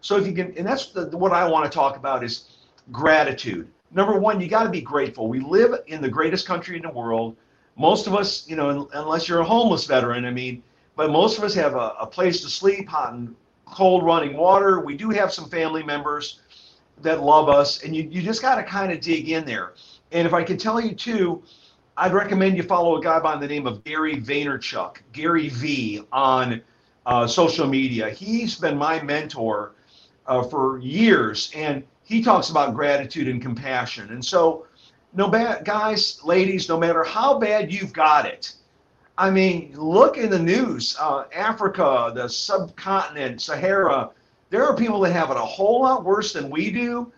So 0.01 0.17
if 0.17 0.27
you 0.27 0.33
can, 0.33 0.53
and 0.57 0.67
that's 0.67 0.87
the, 0.87 1.05
what 1.15 1.31
I 1.31 1.47
want 1.47 1.71
to 1.71 1.73
talk 1.73 1.95
about 1.95 2.21
is 2.21 2.49
gratitude. 2.91 3.69
Number 3.91 4.19
one, 4.19 4.41
you 4.41 4.49
got 4.49 4.63
to 4.63 4.69
be 4.69 4.81
grateful. 4.81 5.29
We 5.29 5.39
live 5.39 5.71
in 5.87 6.01
the 6.01 6.09
greatest 6.09 6.45
country 6.45 6.75
in 6.75 6.83
the 6.83 6.89
world 6.89 7.37
most 7.79 8.07
of 8.07 8.13
us, 8.13 8.45
you 8.47 8.57
know, 8.57 8.89
unless 8.93 9.29
you're 9.29 9.39
a 9.39 9.45
homeless 9.45 9.85
veteran, 9.85 10.25
I 10.25 10.31
mean, 10.31 10.61
but 10.97 11.09
most 11.11 11.37
of 11.37 11.45
us 11.45 11.53
have 11.53 11.75
a, 11.75 11.95
a 12.01 12.05
place 12.05 12.41
to 12.41 12.49
sleep, 12.49 12.89
hot 12.89 13.13
and 13.13 13.33
cold 13.65 14.03
running 14.03 14.35
water. 14.35 14.81
We 14.81 14.97
do 14.97 15.09
have 15.11 15.31
some 15.31 15.49
family 15.49 15.81
members 15.81 16.41
that 17.01 17.23
love 17.23 17.47
us, 17.47 17.81
and 17.83 17.95
you, 17.95 18.03
you 18.11 18.21
just 18.21 18.41
got 18.41 18.55
to 18.55 18.63
kind 18.63 18.91
of 18.91 18.99
dig 18.99 19.29
in 19.29 19.45
there. 19.45 19.75
And 20.11 20.27
if 20.27 20.33
I 20.33 20.43
can 20.43 20.57
tell 20.57 20.81
you 20.81 20.93
too, 20.93 21.41
I'd 21.95 22.11
recommend 22.11 22.57
you 22.57 22.63
follow 22.63 22.97
a 22.97 23.01
guy 23.01 23.19
by 23.19 23.37
the 23.37 23.47
name 23.47 23.65
of 23.65 23.81
Gary 23.85 24.17
Vaynerchuk, 24.17 24.97
Gary 25.13 25.47
V, 25.47 26.01
on 26.11 26.61
uh, 27.05 27.27
social 27.27 27.65
media. 27.65 28.09
He's 28.09 28.55
been 28.55 28.77
my 28.77 29.01
mentor 29.01 29.71
uh, 30.27 30.43
for 30.43 30.79
years, 30.79 31.49
and 31.55 31.85
he 32.03 32.21
talks 32.21 32.49
about 32.49 32.75
gratitude 32.75 33.29
and 33.29 33.41
compassion. 33.41 34.09
And 34.11 34.23
so 34.23 34.65
no 35.13 35.27
bad 35.27 35.65
guys, 35.65 36.23
ladies, 36.23 36.69
no 36.69 36.77
matter 36.77 37.03
how 37.03 37.39
bad 37.39 37.71
you've 37.71 37.93
got 37.93 38.25
it. 38.25 38.53
I 39.17 39.29
mean, 39.29 39.73
look 39.75 40.17
in 40.17 40.29
the 40.29 40.39
news. 40.39 40.95
Uh, 40.99 41.25
Africa, 41.35 42.11
the 42.15 42.27
subcontinent, 42.29 43.41
Sahara. 43.41 44.11
There 44.49 44.65
are 44.65 44.75
people 44.75 44.99
that 45.01 45.11
have 45.11 45.29
it 45.29 45.37
a 45.37 45.41
whole 45.41 45.81
lot 45.81 46.03
worse 46.03 46.33
than 46.33 46.49
we 46.49 46.71
do, 46.71 47.11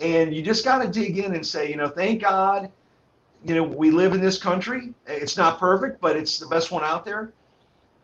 and 0.00 0.34
you 0.34 0.42
just 0.42 0.64
got 0.64 0.82
to 0.82 0.88
dig 0.88 1.18
in 1.18 1.34
and 1.34 1.46
say, 1.46 1.68
you 1.68 1.76
know, 1.76 1.88
thank 1.88 2.22
God, 2.22 2.70
you 3.44 3.54
know, 3.54 3.62
we 3.62 3.90
live 3.90 4.14
in 4.14 4.20
this 4.20 4.38
country. 4.38 4.94
It's 5.06 5.36
not 5.36 5.58
perfect, 5.58 6.00
but 6.00 6.16
it's 6.16 6.38
the 6.38 6.46
best 6.46 6.70
one 6.70 6.84
out 6.84 7.04
there. 7.04 7.32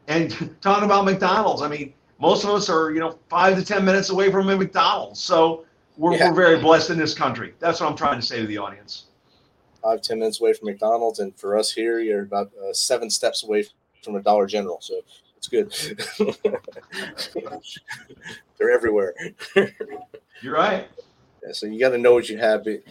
And 0.09 0.57
talking 0.61 0.85
about 0.85 1.05
McDonald's, 1.05 1.62
I 1.62 1.68
mean, 1.68 1.94
most 2.20 2.44
of 2.44 2.51
us 2.51 2.68
are, 2.68 2.90
you 2.90 3.01
know, 3.01 3.18
five 3.31 3.57
to 3.57 3.64
ten 3.64 3.85
minutes 3.85 4.11
away 4.11 4.31
from 4.31 4.48
a 4.48 4.57
McDonald's, 4.57 5.20
so 5.20 5.64
we're, 5.96 6.16
yeah. 6.16 6.29
we're 6.29 6.37
very 6.37 6.61
blessed 6.61 6.90
in 6.90 6.98
this 6.98 7.14
country. 7.14 7.55
That's 7.61 7.81
what 7.81 7.88
I'm 7.88 7.96
trying 7.96 8.20
to 8.20 8.27
say 8.27 8.40
to 8.40 8.46
the 8.46 8.59
audience 8.59 9.07
five 9.88 10.03
ten 10.03 10.18
minutes 10.18 10.40
away 10.40 10.53
from 10.53 10.66
McDonald's, 10.66 11.18
and 11.18 11.35
for 11.38 11.57
us 11.57 11.72
here, 11.72 12.01
you're 12.01 12.22
about 12.22 12.51
uh, 12.62 12.72
seven 12.72 13.09
steps 13.09 13.42
away 13.42 13.64
from 14.03 14.16
a 14.16 14.22
Dollar 14.22 14.46
General. 14.46 14.79
So 14.81 15.01
it's 15.37 15.48
good. 15.48 15.72
They're 18.59 18.70
everywhere. 18.70 19.14
you're 20.42 20.55
right. 20.55 20.88
Yeah, 21.44 21.53
so 21.53 21.66
you 21.66 21.79
got 21.81 21.90
to 21.90 21.98
know 21.98 22.12
what 22.12 22.29
you 22.29 22.38
have. 22.38 22.64
But 22.64 22.83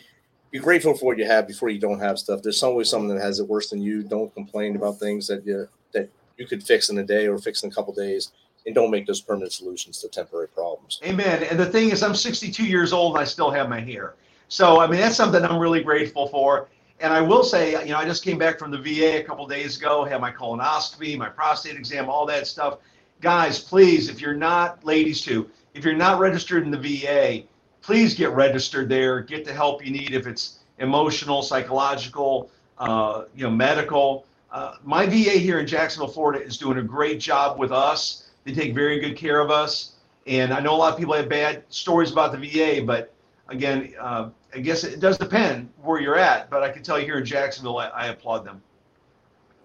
be 0.52 0.60
grateful 0.60 0.96
for 0.96 1.06
what 1.06 1.18
you 1.18 1.26
have 1.26 1.48
before 1.48 1.70
you 1.70 1.80
don't 1.80 2.00
have 2.00 2.18
stuff. 2.18 2.42
There's 2.42 2.64
always 2.64 2.90
someone 2.90 3.16
that 3.16 3.22
has 3.22 3.40
it 3.40 3.48
worse 3.48 3.70
than 3.70 3.82
you. 3.82 4.02
Don't 4.02 4.34
complain 4.34 4.76
about 4.76 5.00
things 5.00 5.28
that 5.28 5.46
you 5.46 5.68
that 5.94 6.10
you 6.38 6.48
could 6.48 6.64
fix 6.64 6.90
in 6.90 6.98
a 6.98 7.04
day 7.04 7.28
or 7.28 7.38
fix 7.38 7.64
in 7.64 7.70
a 7.70 7.74
couple 7.74 7.94
days, 7.94 8.32
and 8.66 8.74
don't 8.74 8.90
make 8.90 9.06
those 9.06 9.22
permanent 9.22 9.54
solutions 9.54 10.00
to 10.00 10.08
temporary 10.08 10.48
problems. 10.48 11.00
Amen. 11.06 11.44
And 11.44 11.60
the 11.60 11.66
thing 11.66 11.92
is, 11.92 12.02
I'm 12.02 12.16
62 12.16 12.66
years 12.66 12.92
old 12.92 13.16
and 13.16 13.22
I 13.22 13.26
still 13.26 13.52
have 13.52 13.70
my 13.70 13.80
hair. 13.80 14.16
So 14.48 14.80
I 14.80 14.88
mean, 14.88 15.00
that's 15.00 15.16
something 15.16 15.44
I'm 15.44 15.60
really 15.60 15.84
grateful 15.84 16.28
for. 16.30 16.70
And 17.00 17.14
I 17.14 17.22
will 17.22 17.44
say, 17.44 17.72
you 17.86 17.92
know, 17.92 17.98
I 17.98 18.06
just 18.06 18.24
came 18.24 18.38
back 18.38 18.58
from 18.58 18.72
the 18.72 18.78
VA 18.78 19.20
a 19.20 19.24
couple 19.24 19.46
days 19.46 19.78
ago, 19.78 20.04
had 20.04 20.20
my 20.20 20.32
colonoscopy, 20.32 21.18
my 21.18 21.30
prostate 21.30 21.76
exam, 21.76 22.10
all 22.10 22.26
that 22.26 22.48
stuff. 22.48 22.80
Guys, 23.22 23.60
please, 23.60 24.10
if 24.10 24.20
you're 24.20 24.34
not, 24.34 24.84
ladies 24.84 25.22
too, 25.22 25.50
if 25.74 25.84
you're 25.86 25.96
not 25.96 26.20
registered 26.20 26.64
in 26.64 26.72
the 26.72 26.78
VA, 26.78 27.44
please 27.82 28.16
get 28.16 28.32
registered 28.32 28.90
there. 28.90 29.22
Get 29.22 29.46
the 29.46 29.54
help 29.54 29.86
you 29.86 29.92
need 29.92 30.14
if 30.14 30.26
it's 30.26 30.60
emotional, 30.80 31.44
psychological, 31.44 32.50
uh, 32.80 33.26
you 33.36 33.44
know, 33.44 33.52
medical. 33.52 34.26
Uh, 34.52 34.76
my 34.84 35.06
VA 35.06 35.38
here 35.38 35.60
in 35.60 35.68
Jacksonville, 35.68 36.08
Florida, 36.08 36.44
is 36.44 36.58
doing 36.58 36.80
a 36.80 36.84
great 36.84 37.20
job 37.20 37.60
with 37.60 37.72
us. 37.72 38.30
They 38.44 38.54
take 38.54 38.74
very 38.74 39.00
good 39.00 39.16
care 39.16 39.40
of 39.40 39.52
us. 39.52 39.94
And 40.26 40.52
I 40.52 40.60
know 40.60 40.76
a 40.76 40.78
lot 40.78 40.94
of 40.94 41.00
people 41.00 41.14
have 41.14 41.30
bad 41.30 41.64
stories 41.70 42.12
about 42.12 42.32
the 42.32 42.38
VA, 42.38 42.84
but 42.84 43.14
again, 43.50 43.94
uh, 44.00 44.30
I 44.58 44.62
guess 44.62 44.84
it 44.84 45.00
does 45.00 45.17
depend 45.17 45.70
where 45.82 46.02
you're 46.02 46.17
at. 46.17 46.50
But 46.50 46.63
I 46.63 46.70
can 46.70 46.84
tell 46.84 47.00
you 47.00 47.06
here 47.06 47.20
in 47.20 47.26
Jacksonville, 47.26 47.78
I, 47.78 47.88
I 47.88 48.08
applaud 48.08 48.46
them. 48.46 48.62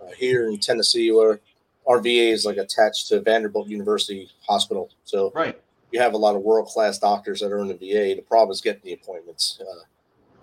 Uh, 0.00 0.10
here 0.16 0.48
in 0.48 0.58
Tennessee, 0.58 1.10
where 1.12 1.40
our 1.86 2.00
VA 2.00 2.30
is 2.30 2.44
like 2.44 2.56
attached 2.56 3.08
to 3.08 3.20
Vanderbilt 3.20 3.68
University 3.68 4.28
Hospital, 4.46 4.90
so 5.04 5.32
right 5.34 5.58
you 5.92 6.00
have 6.00 6.14
a 6.14 6.18
lot 6.18 6.34
of 6.34 6.42
world 6.42 6.66
class 6.68 6.98
doctors 6.98 7.40
that 7.40 7.52
are 7.52 7.60
in 7.60 7.68
the 7.68 7.74
VA. 7.74 8.16
The 8.16 8.24
problem 8.26 8.52
is 8.52 8.60
getting 8.60 8.82
the 8.82 8.94
appointments. 8.94 9.60
Uh, 9.60 9.84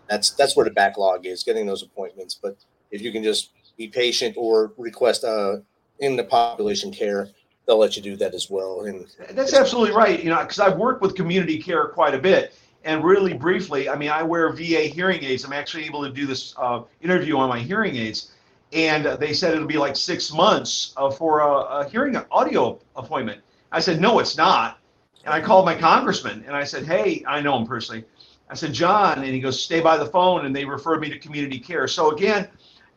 that's 0.07 0.29
that's 0.31 0.55
where 0.55 0.63
the 0.63 0.71
backlog 0.71 1.25
is, 1.25 1.43
getting 1.43 1.65
those 1.65 1.83
appointments. 1.83 2.39
But 2.41 2.57
if 2.91 3.01
you 3.01 3.11
can 3.11 3.23
just 3.23 3.51
be 3.77 3.87
patient 3.87 4.35
or 4.37 4.73
request 4.77 5.23
uh, 5.23 5.57
in 5.99 6.15
the 6.15 6.23
population 6.23 6.91
care, 6.91 7.29
they'll 7.65 7.77
let 7.79 7.95
you 7.95 8.01
do 8.01 8.15
that 8.17 8.33
as 8.33 8.49
well. 8.49 8.81
And 8.81 9.07
that's 9.31 9.53
absolutely 9.53 9.95
right. 9.95 10.23
You 10.23 10.29
know, 10.29 10.39
because 10.39 10.59
I've 10.59 10.77
worked 10.77 11.01
with 11.01 11.15
community 11.15 11.61
care 11.61 11.87
quite 11.87 12.13
a 12.13 12.19
bit. 12.19 12.53
And 12.83 13.03
really 13.03 13.33
briefly, 13.33 13.89
I 13.89 13.95
mean, 13.95 14.09
I 14.09 14.23
wear 14.23 14.51
VA 14.51 14.83
hearing 14.83 15.23
aids. 15.23 15.43
I'm 15.43 15.53
actually 15.53 15.85
able 15.85 16.03
to 16.03 16.11
do 16.11 16.25
this 16.25 16.53
uh, 16.57 16.83
interview 17.01 17.37
on 17.37 17.49
my 17.49 17.59
hearing 17.59 17.95
aids. 17.95 18.31
And 18.71 19.05
they 19.19 19.33
said 19.33 19.53
it'll 19.53 19.67
be 19.67 19.77
like 19.77 19.95
six 19.95 20.31
months 20.31 20.93
uh, 20.95 21.09
for 21.09 21.39
a, 21.39 21.49
a 21.49 21.89
hearing 21.89 22.15
audio 22.31 22.79
appointment. 22.95 23.41
I 23.71 23.79
said, 23.79 23.99
no, 23.99 24.19
it's 24.19 24.37
not. 24.37 24.79
And 25.25 25.33
I 25.33 25.41
called 25.41 25.65
my 25.65 25.75
congressman 25.75 26.43
and 26.47 26.55
I 26.55 26.63
said, 26.63 26.85
Hey, 26.85 27.23
I 27.27 27.41
know 27.41 27.57
him 27.57 27.67
personally. 27.67 28.05
I 28.49 28.55
said, 28.55 28.73
John, 28.73 29.19
and 29.19 29.27
he 29.27 29.39
goes, 29.39 29.61
Stay 29.61 29.79
by 29.81 29.97
the 29.97 30.05
phone. 30.05 30.45
And 30.45 30.55
they 30.55 30.65
referred 30.65 31.01
me 31.01 31.09
to 31.09 31.19
community 31.19 31.59
care. 31.59 31.87
So 31.87 32.11
again, 32.11 32.47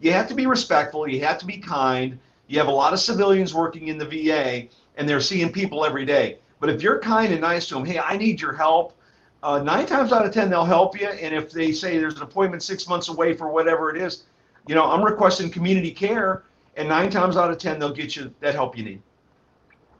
you 0.00 0.12
have 0.12 0.28
to 0.28 0.34
be 0.34 0.46
respectful, 0.46 1.08
you 1.08 1.20
have 1.24 1.38
to 1.38 1.46
be 1.46 1.58
kind. 1.58 2.18
You 2.48 2.58
have 2.58 2.68
a 2.68 2.72
lot 2.72 2.92
of 2.92 3.00
civilians 3.00 3.54
working 3.54 3.88
in 3.88 3.98
the 3.98 4.04
VA 4.04 4.68
and 4.96 5.08
they're 5.08 5.20
seeing 5.20 5.50
people 5.52 5.84
every 5.84 6.04
day. 6.04 6.38
But 6.60 6.70
if 6.70 6.82
you're 6.82 6.98
kind 6.98 7.32
and 7.32 7.40
nice 7.40 7.66
to 7.68 7.74
them, 7.74 7.84
hey, 7.84 7.98
I 7.98 8.16
need 8.16 8.40
your 8.40 8.52
help. 8.52 8.96
Uh, 9.42 9.60
nine 9.62 9.86
times 9.86 10.12
out 10.12 10.24
of 10.24 10.32
ten, 10.32 10.48
they'll 10.48 10.64
help 10.64 10.98
you. 10.98 11.08
And 11.08 11.34
if 11.34 11.50
they 11.50 11.72
say 11.72 11.98
there's 11.98 12.16
an 12.16 12.22
appointment 12.22 12.62
six 12.62 12.88
months 12.88 13.08
away 13.08 13.34
for 13.34 13.48
whatever 13.48 13.94
it 13.94 14.00
is, 14.00 14.24
you 14.68 14.74
know, 14.74 14.84
I'm 14.84 15.02
requesting 15.02 15.50
community 15.50 15.90
care, 15.90 16.44
and 16.76 16.88
nine 16.88 17.10
times 17.10 17.36
out 17.36 17.50
of 17.50 17.58
ten, 17.58 17.78
they'll 17.78 17.92
get 17.92 18.14
you 18.14 18.32
that 18.40 18.54
help 18.54 18.76
you 18.78 18.84
need 18.84 19.02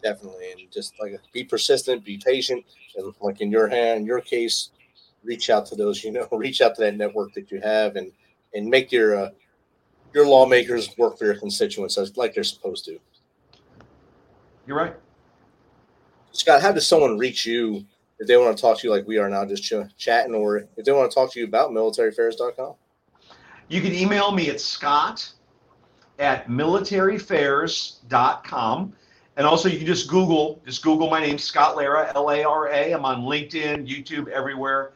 definitely. 0.03 0.51
And 0.53 0.71
just 0.71 0.95
like 1.01 1.19
be 1.33 1.45
persistent, 1.45 2.05
be 2.05 2.19
patient, 2.19 2.65
and 2.97 3.15
like 3.21 3.41
in 3.41 3.51
your 3.51 3.69
hand, 3.69 4.07
your 4.07 4.21
case, 4.21 4.71
reach 5.25 5.49
out 5.49 5.65
to 5.67 5.77
those 5.77 6.03
you 6.05 6.11
know, 6.11 6.29
reach 6.33 6.61
out 6.61 6.75
to 6.75 6.83
that 6.83 6.97
network 6.97 7.33
that 7.35 7.51
you 7.51 7.61
have, 7.61 7.97
and 7.97 8.13
and 8.55 8.67
make 8.69 8.93
your 8.93 9.17
uh, 9.17 9.31
your 10.13 10.27
lawmakers 10.27 10.97
work 10.99 11.19
for 11.19 11.25
your 11.25 11.37
constituents 11.37 11.97
as 11.97 12.17
like 12.17 12.35
they're 12.35 12.45
supposed 12.45 12.85
to. 12.87 12.99
You're 14.67 14.77
right. 14.77 14.95
Scott, 16.33 16.63
how 16.63 16.73
does 16.73 16.87
someone 16.87 17.19
reach 17.19 17.45
you 17.47 17.85
if 18.23 18.29
they 18.29 18.37
want 18.37 18.57
to 18.57 18.61
talk 18.61 18.79
to 18.79 18.87
you 18.87 18.93
like 18.93 19.05
we 19.07 19.19
are 19.19 19.29
now, 19.29 19.45
just 19.45 19.65
ch- 19.65 19.75
chatting, 19.99 20.35
or 20.35 20.69
if 20.77 20.85
they 20.85 20.93
want 20.93 21.11
to 21.11 21.15
talk 21.15 21.33
to 21.33 21.41
you 21.41 21.47
about 21.47 21.73
militaryfares.com? 21.73 22.75
You 23.69 23.81
can 23.81 23.93
email 23.93 24.31
me 24.31 24.49
at 24.49 24.61
scott 24.61 25.29
at 26.21 26.47
militaryfares.com. 26.47 28.93
And 29.37 29.47
also, 29.47 29.69
you 29.69 29.79
can 29.79 29.89
just 29.89 30.09
Google, 30.09 30.63
just 30.65 30.85
Google 30.85 31.11
my 31.11 31.21
name, 31.21 31.37
Scott 31.37 31.77
Lara, 31.77 32.13
L 32.15 32.31
A 32.31 32.45
R 32.45 32.69
A. 32.69 32.93
I'm 32.93 33.05
on 33.05 33.23
LinkedIn, 33.23 33.89
YouTube, 33.89 34.29
everywhere. 34.29 34.93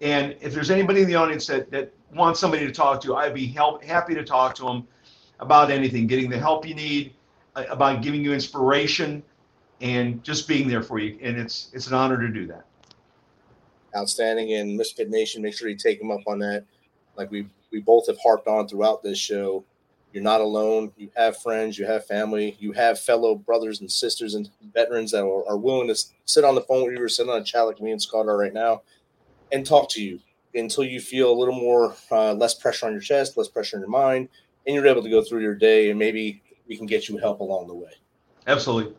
And 0.00 0.34
if 0.40 0.54
there's 0.54 0.70
anybody 0.70 1.02
in 1.02 1.08
the 1.08 1.16
audience 1.16 1.46
that, 1.48 1.70
that 1.72 1.92
wants 2.14 2.40
somebody 2.40 2.66
to 2.66 2.72
talk 2.72 3.02
to, 3.02 3.16
I'd 3.16 3.34
be 3.34 3.44
help, 3.46 3.84
happy 3.84 4.14
to 4.14 4.24
talk 4.24 4.54
to 4.56 4.64
them 4.64 4.88
about 5.40 5.70
anything, 5.70 6.06
getting 6.06 6.30
the 6.30 6.38
help 6.38 6.66
you 6.66 6.74
need, 6.74 7.12
uh, 7.54 7.64
about 7.68 8.00
giving 8.02 8.24
you 8.24 8.32
inspiration, 8.32 9.22
and 9.82 10.24
just 10.24 10.48
being 10.48 10.68
there 10.68 10.82
for 10.82 10.98
you. 10.98 11.18
And 11.20 11.36
it's 11.36 11.70
it's 11.74 11.88
an 11.88 11.94
honor 11.94 12.18
to 12.18 12.28
do 12.28 12.46
that. 12.46 12.64
Outstanding. 13.94 14.54
And 14.54 14.76
Misfit 14.76 15.10
Nation, 15.10 15.42
make 15.42 15.54
sure 15.54 15.68
you 15.68 15.76
take 15.76 15.98
them 15.98 16.10
up 16.10 16.22
on 16.26 16.38
that. 16.38 16.64
Like 17.16 17.30
we 17.30 17.46
we 17.70 17.80
both 17.80 18.06
have 18.06 18.18
harped 18.22 18.48
on 18.48 18.66
throughout 18.66 19.02
this 19.02 19.18
show 19.18 19.64
you're 20.12 20.22
not 20.22 20.40
alone. 20.40 20.92
You 20.96 21.10
have 21.16 21.40
friends, 21.40 21.78
you 21.78 21.86
have 21.86 22.06
family, 22.06 22.56
you 22.60 22.72
have 22.72 23.00
fellow 23.00 23.34
brothers 23.34 23.80
and 23.80 23.90
sisters 23.90 24.34
and 24.34 24.50
veterans 24.74 25.10
that 25.12 25.24
are, 25.24 25.48
are 25.48 25.56
willing 25.56 25.88
to 25.88 26.04
sit 26.26 26.44
on 26.44 26.54
the 26.54 26.60
phone 26.60 26.84
with 26.84 26.98
you 26.98 27.02
or 27.02 27.08
sit 27.08 27.28
on 27.28 27.40
a 27.40 27.44
chat 27.44 27.66
like 27.66 27.80
me 27.80 27.92
and 27.92 28.02
Scott 28.02 28.26
are 28.26 28.36
right 28.36 28.52
now 28.52 28.82
and 29.50 29.64
talk 29.64 29.88
to 29.90 30.02
you 30.02 30.20
until 30.54 30.84
you 30.84 31.00
feel 31.00 31.32
a 31.32 31.38
little 31.38 31.54
more 31.54 31.96
uh, 32.10 32.34
less 32.34 32.54
pressure 32.54 32.86
on 32.86 32.92
your 32.92 33.00
chest, 33.00 33.36
less 33.36 33.48
pressure 33.48 33.76
in 33.76 33.80
your 33.80 33.88
mind, 33.88 34.28
and 34.66 34.74
you're 34.74 34.86
able 34.86 35.02
to 35.02 35.10
go 35.10 35.22
through 35.22 35.40
your 35.40 35.54
day 35.54 35.88
and 35.88 35.98
maybe 35.98 36.42
we 36.68 36.76
can 36.76 36.86
get 36.86 37.08
you 37.08 37.16
help 37.16 37.40
along 37.40 37.66
the 37.66 37.74
way. 37.74 37.92
Absolutely. 38.46 38.94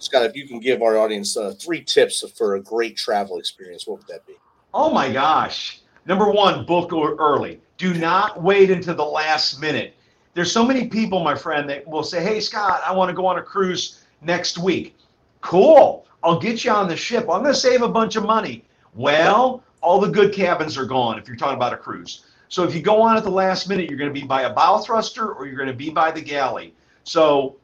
Scott, 0.00 0.24
if 0.24 0.34
you 0.34 0.48
can 0.48 0.60
give 0.60 0.80
our 0.82 0.96
audience 0.96 1.36
uh, 1.36 1.52
three 1.60 1.82
tips 1.82 2.24
for 2.36 2.54
a 2.54 2.60
great 2.60 2.96
travel 2.96 3.38
experience, 3.38 3.86
what 3.86 3.98
would 3.98 4.06
that 4.08 4.26
be? 4.26 4.34
Oh 4.72 4.90
my 4.90 5.12
gosh. 5.12 5.80
Number 6.06 6.30
one, 6.30 6.64
book 6.64 6.90
early. 6.92 7.60
Do 7.76 7.92
not 7.94 8.42
wait 8.42 8.70
until 8.70 8.94
the 8.94 9.04
last 9.04 9.60
minute. 9.60 9.94
There's 10.34 10.50
so 10.50 10.64
many 10.64 10.88
people, 10.88 11.22
my 11.22 11.34
friend, 11.34 11.68
that 11.68 11.86
will 11.86 12.02
say, 12.02 12.22
Hey, 12.22 12.40
Scott, 12.40 12.80
I 12.86 12.92
want 12.92 13.10
to 13.10 13.14
go 13.14 13.26
on 13.26 13.38
a 13.38 13.42
cruise 13.42 14.02
next 14.22 14.58
week. 14.58 14.96
Cool. 15.42 16.06
I'll 16.22 16.38
get 16.38 16.64
you 16.64 16.70
on 16.70 16.88
the 16.88 16.96
ship. 16.96 17.22
I'm 17.22 17.42
going 17.42 17.44
to 17.46 17.54
save 17.54 17.82
a 17.82 17.88
bunch 17.88 18.16
of 18.16 18.24
money. 18.24 18.64
Well, 18.94 19.62
all 19.82 20.00
the 20.00 20.08
good 20.08 20.32
cabins 20.32 20.78
are 20.78 20.86
gone 20.86 21.18
if 21.18 21.28
you're 21.28 21.36
talking 21.36 21.56
about 21.56 21.74
a 21.74 21.76
cruise. 21.76 22.24
So 22.48 22.64
if 22.64 22.74
you 22.74 22.82
go 22.82 23.00
on 23.02 23.16
at 23.16 23.24
the 23.24 23.30
last 23.30 23.68
minute, 23.68 23.88
you're 23.88 23.98
going 23.98 24.12
to 24.12 24.18
be 24.20 24.26
by 24.26 24.42
a 24.42 24.52
bow 24.52 24.78
thruster 24.78 25.32
or 25.32 25.46
you're 25.46 25.56
going 25.56 25.68
to 25.68 25.74
be 25.74 25.90
by 25.90 26.10
the 26.10 26.20
galley. 26.20 26.74
So, 27.04 27.56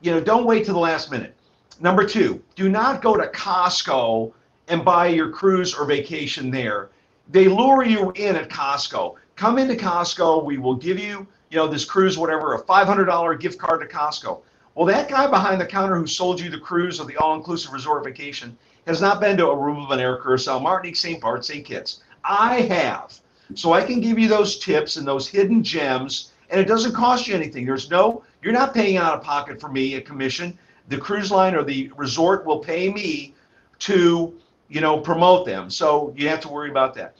you 0.00 0.10
know, 0.10 0.20
don't 0.20 0.44
wait 0.44 0.64
to 0.66 0.72
the 0.72 0.78
last 0.78 1.10
minute. 1.10 1.34
Number 1.82 2.06
two, 2.06 2.42
do 2.54 2.70
not 2.70 3.02
go 3.02 3.16
to 3.16 3.26
Costco 3.26 4.32
and 4.68 4.84
buy 4.84 5.08
your 5.08 5.28
cruise 5.30 5.74
or 5.74 5.84
vacation 5.84 6.50
there 6.50 6.88
they 7.32 7.48
lure 7.48 7.84
you 7.84 8.12
in 8.12 8.36
at 8.36 8.50
Costco. 8.50 9.14
Come 9.36 9.58
into 9.58 9.74
Costco. 9.74 10.44
We 10.44 10.58
will 10.58 10.74
give 10.74 10.98
you, 10.98 11.26
you 11.50 11.56
know, 11.56 11.66
this 11.66 11.84
cruise, 11.84 12.18
whatever, 12.18 12.54
a 12.54 12.62
$500 12.62 13.40
gift 13.40 13.58
card 13.58 13.80
to 13.80 13.86
Costco. 13.86 14.40
Well, 14.74 14.86
that 14.86 15.08
guy 15.08 15.26
behind 15.26 15.60
the 15.60 15.66
counter 15.66 15.96
who 15.96 16.06
sold 16.06 16.40
you 16.40 16.50
the 16.50 16.58
cruise 16.58 17.00
or 17.00 17.06
the 17.06 17.16
all-inclusive 17.16 17.72
resort 17.72 18.04
vacation 18.04 18.56
has 18.86 19.00
not 19.00 19.20
been 19.20 19.36
to 19.36 19.44
Aruba, 19.44 19.88
Bonaire, 19.88 20.20
Curacao, 20.20 20.58
Martinique, 20.58 20.96
St. 20.96 21.20
Bart, 21.20 21.44
St. 21.44 21.64
Kitts. 21.64 22.02
I 22.24 22.62
have. 22.62 23.18
So 23.54 23.72
I 23.72 23.84
can 23.84 24.00
give 24.00 24.18
you 24.18 24.28
those 24.28 24.58
tips 24.58 24.96
and 24.96 25.06
those 25.06 25.28
hidden 25.28 25.62
gems, 25.62 26.32
and 26.50 26.60
it 26.60 26.66
doesn't 26.66 26.94
cost 26.94 27.26
you 27.26 27.34
anything. 27.34 27.66
There's 27.66 27.90
no, 27.90 28.24
you're 28.42 28.52
not 28.52 28.74
paying 28.74 28.96
out 28.96 29.14
of 29.14 29.22
pocket 29.22 29.60
for 29.60 29.68
me 29.68 29.94
a 29.94 30.00
commission. 30.00 30.58
The 30.88 30.98
cruise 30.98 31.30
line 31.30 31.54
or 31.54 31.62
the 31.64 31.90
resort 31.96 32.44
will 32.44 32.58
pay 32.58 32.92
me 32.92 33.34
to 33.80 34.34
you 34.72 34.80
know, 34.80 34.98
promote 34.98 35.44
them. 35.44 35.68
So 35.70 36.14
you 36.16 36.28
have 36.28 36.40
to 36.40 36.48
worry 36.48 36.70
about 36.70 36.94
that. 36.94 37.16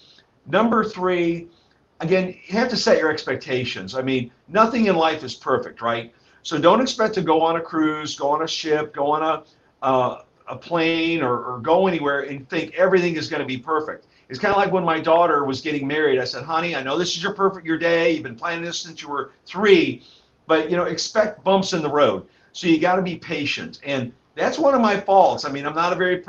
Number 0.46 0.82
three, 0.82 1.48
again, 2.00 2.34
you 2.46 2.58
have 2.58 2.70
to 2.70 2.76
set 2.76 2.98
your 2.98 3.10
expectations. 3.12 3.94
I 3.94 4.00
mean, 4.00 4.30
nothing 4.48 4.86
in 4.86 4.96
life 4.96 5.22
is 5.22 5.34
perfect, 5.34 5.82
right? 5.82 6.14
So 6.42 6.58
don't 6.58 6.80
expect 6.80 7.12
to 7.14 7.22
go 7.22 7.42
on 7.42 7.56
a 7.56 7.60
cruise, 7.60 8.18
go 8.18 8.30
on 8.30 8.42
a 8.42 8.48
ship, 8.48 8.94
go 8.94 9.10
on 9.12 9.22
a 9.22 9.44
uh, 9.84 10.22
a 10.48 10.56
plane, 10.56 11.22
or, 11.22 11.44
or 11.44 11.58
go 11.60 11.86
anywhere 11.86 12.22
and 12.22 12.48
think 12.48 12.74
everything 12.74 13.16
is 13.16 13.28
going 13.28 13.40
to 13.40 13.46
be 13.46 13.58
perfect. 13.58 14.06
It's 14.28 14.38
kind 14.38 14.52
of 14.52 14.56
like 14.56 14.72
when 14.72 14.84
my 14.84 14.98
daughter 14.98 15.44
was 15.44 15.60
getting 15.60 15.86
married. 15.86 16.18
I 16.18 16.24
said, 16.24 16.44
"Honey, 16.44 16.74
I 16.74 16.82
know 16.82 16.98
this 16.98 17.16
is 17.16 17.22
your 17.22 17.34
perfect 17.34 17.66
your 17.66 17.78
day. 17.78 18.12
You've 18.12 18.22
been 18.22 18.34
planning 18.34 18.64
this 18.64 18.80
since 18.80 19.02
you 19.02 19.08
were 19.08 19.32
three, 19.46 20.02
but 20.46 20.70
you 20.70 20.76
know, 20.76 20.84
expect 20.84 21.44
bumps 21.44 21.74
in 21.74 21.82
the 21.82 21.90
road. 21.90 22.26
So 22.52 22.66
you 22.66 22.78
got 22.78 22.96
to 22.96 23.02
be 23.02 23.16
patient 23.16 23.80
and 23.84 24.12
that's 24.34 24.58
one 24.58 24.74
of 24.74 24.80
my 24.80 24.98
faults. 24.98 25.44
I 25.44 25.50
mean, 25.52 25.66
I'm 25.66 25.74
not 25.74 25.92
a 25.92 25.96
very 25.96 26.22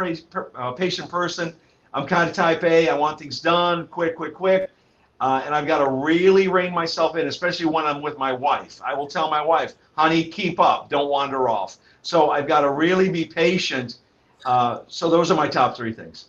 uh, 0.55 0.71
patient 0.73 1.09
person. 1.09 1.55
I'm 1.93 2.07
kind 2.07 2.29
of 2.29 2.35
type 2.35 2.63
A. 2.63 2.89
I 2.89 2.95
want 2.95 3.19
things 3.19 3.39
done 3.39 3.87
quick, 3.87 4.15
quick, 4.15 4.33
quick. 4.33 4.69
Uh, 5.21 5.41
and 5.45 5.55
I've 5.55 5.67
got 5.67 5.77
to 5.77 5.89
really 5.89 6.49
rein 6.49 6.73
myself 6.73 7.15
in, 7.15 7.27
especially 7.27 7.67
when 7.67 7.85
I'm 7.85 8.01
with 8.01 8.17
my 8.17 8.33
wife. 8.33 8.81
I 8.85 8.93
will 8.93 9.07
tell 9.07 9.29
my 9.29 9.41
wife, 9.41 9.75
honey, 9.95 10.25
keep 10.25 10.59
up, 10.59 10.89
don't 10.89 11.09
wander 11.09 11.47
off. 11.47 11.77
So 12.01 12.31
I've 12.31 12.47
got 12.47 12.61
to 12.61 12.71
really 12.71 13.09
be 13.09 13.23
patient. 13.23 13.99
Uh, 14.43 14.81
so 14.87 15.09
those 15.09 15.31
are 15.31 15.35
my 15.35 15.47
top 15.47 15.77
three 15.77 15.93
things. 15.93 16.25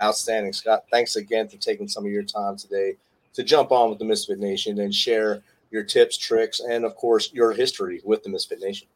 Outstanding, 0.00 0.52
Scott. 0.52 0.84
Thanks 0.92 1.16
again 1.16 1.48
for 1.48 1.56
taking 1.56 1.88
some 1.88 2.04
of 2.04 2.12
your 2.12 2.22
time 2.22 2.56
today. 2.56 2.96
to 3.34 3.42
jump 3.42 3.72
on 3.72 3.90
with 3.90 3.98
the 3.98 4.04
Misfit 4.04 4.38
Nation 4.38 4.78
and 4.80 4.94
share 4.94 5.42
your 5.70 5.82
tips, 5.82 6.16
tricks, 6.16 6.60
and 6.60 6.84
of 6.84 6.94
course 6.96 7.32
your 7.32 7.52
history 7.52 8.00
with 8.04 8.22
the 8.22 8.28
Misfit 8.28 8.60
Nation. 8.60 8.88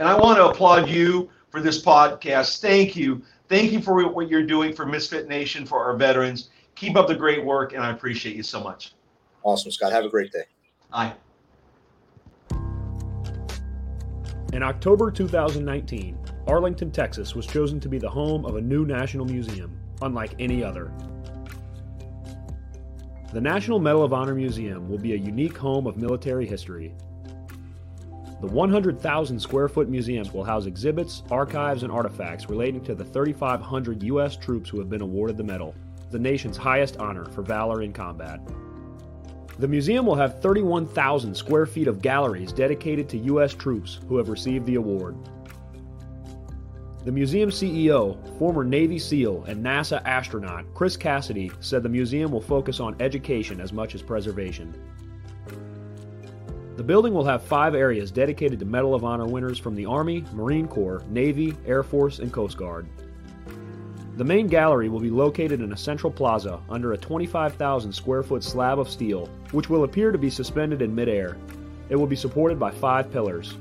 And 0.00 0.08
I 0.08 0.18
want 0.18 0.38
to 0.38 0.46
applaud 0.46 0.88
you 0.88 1.28
for 1.50 1.60
this 1.60 1.84
podcast. 1.84 2.62
Thank 2.62 2.96
you. 2.96 3.22
Thank 3.50 3.70
you 3.70 3.82
for 3.82 4.08
what 4.08 4.30
you're 4.30 4.46
doing 4.46 4.72
for 4.72 4.86
Misfit 4.86 5.28
Nation, 5.28 5.66
for 5.66 5.78
our 5.84 5.94
veterans. 5.94 6.48
Keep 6.74 6.96
up 6.96 7.06
the 7.06 7.14
great 7.14 7.44
work, 7.44 7.74
and 7.74 7.82
I 7.82 7.90
appreciate 7.90 8.34
you 8.34 8.42
so 8.42 8.62
much. 8.62 8.94
Awesome, 9.42 9.70
Scott. 9.70 9.92
Have 9.92 10.06
a 10.06 10.08
great 10.08 10.32
day. 10.32 10.44
Bye. 10.90 11.12
In 14.54 14.62
October 14.62 15.10
2019, 15.10 16.18
Arlington, 16.46 16.90
Texas 16.90 17.34
was 17.34 17.46
chosen 17.46 17.78
to 17.80 17.88
be 17.90 17.98
the 17.98 18.08
home 18.08 18.46
of 18.46 18.56
a 18.56 18.60
new 18.60 18.86
national 18.86 19.26
museum, 19.26 19.78
unlike 20.00 20.32
any 20.38 20.64
other. 20.64 20.90
The 23.34 23.40
National 23.42 23.78
Medal 23.78 24.02
of 24.02 24.14
Honor 24.14 24.34
Museum 24.34 24.88
will 24.88 24.98
be 24.98 25.12
a 25.12 25.16
unique 25.16 25.58
home 25.58 25.86
of 25.86 25.98
military 25.98 26.46
history. 26.46 26.94
The 28.40 28.46
100,000 28.46 29.38
square 29.38 29.68
foot 29.68 29.90
museums 29.90 30.32
will 30.32 30.44
house 30.44 30.64
exhibits, 30.64 31.22
archives, 31.30 31.82
and 31.82 31.92
artifacts 31.92 32.48
relating 32.48 32.82
to 32.84 32.94
the 32.94 33.04
3,500 33.04 34.02
U.S. 34.04 34.34
troops 34.34 34.70
who 34.70 34.78
have 34.78 34.88
been 34.88 35.02
awarded 35.02 35.36
the 35.36 35.44
medal, 35.44 35.74
the 36.10 36.18
nation's 36.18 36.56
highest 36.56 36.96
honor 36.96 37.26
for 37.26 37.42
valor 37.42 37.82
in 37.82 37.92
combat. 37.92 38.40
The 39.58 39.68
museum 39.68 40.06
will 40.06 40.14
have 40.14 40.40
31,000 40.40 41.34
square 41.34 41.66
feet 41.66 41.86
of 41.86 42.00
galleries 42.00 42.50
dedicated 42.50 43.10
to 43.10 43.18
U.S. 43.18 43.52
troops 43.52 44.00
who 44.08 44.16
have 44.16 44.30
received 44.30 44.64
the 44.64 44.76
award. 44.76 45.16
The 47.04 47.12
museum 47.12 47.50
CEO, 47.50 48.38
former 48.38 48.64
Navy 48.64 48.98
SEAL, 48.98 49.44
and 49.48 49.62
NASA 49.62 50.02
astronaut 50.06 50.64
Chris 50.74 50.96
Cassidy 50.96 51.50
said 51.60 51.82
the 51.82 51.90
museum 51.90 52.30
will 52.30 52.40
focus 52.40 52.80
on 52.80 52.96
education 53.00 53.60
as 53.60 53.70
much 53.70 53.94
as 53.94 54.00
preservation. 54.00 54.74
The 56.80 56.86
building 56.86 57.12
will 57.12 57.26
have 57.26 57.42
five 57.42 57.74
areas 57.74 58.10
dedicated 58.10 58.58
to 58.58 58.64
Medal 58.64 58.94
of 58.94 59.04
Honor 59.04 59.26
winners 59.26 59.58
from 59.58 59.74
the 59.74 59.84
Army, 59.84 60.24
Marine 60.32 60.66
Corps, 60.66 61.02
Navy, 61.10 61.54
Air 61.66 61.82
Force, 61.82 62.20
and 62.20 62.32
Coast 62.32 62.56
Guard. 62.56 62.88
The 64.16 64.24
main 64.24 64.46
gallery 64.46 64.88
will 64.88 64.98
be 64.98 65.10
located 65.10 65.60
in 65.60 65.74
a 65.74 65.76
central 65.76 66.10
plaza 66.10 66.58
under 66.70 66.94
a 66.94 66.96
25,000 66.96 67.92
square 67.92 68.22
foot 68.22 68.42
slab 68.42 68.78
of 68.78 68.88
steel, 68.88 69.26
which 69.50 69.68
will 69.68 69.84
appear 69.84 70.10
to 70.10 70.16
be 70.16 70.30
suspended 70.30 70.80
in 70.80 70.94
midair. 70.94 71.36
It 71.90 71.96
will 71.96 72.06
be 72.06 72.16
supported 72.16 72.58
by 72.58 72.70
five 72.70 73.12
pillars. 73.12 73.58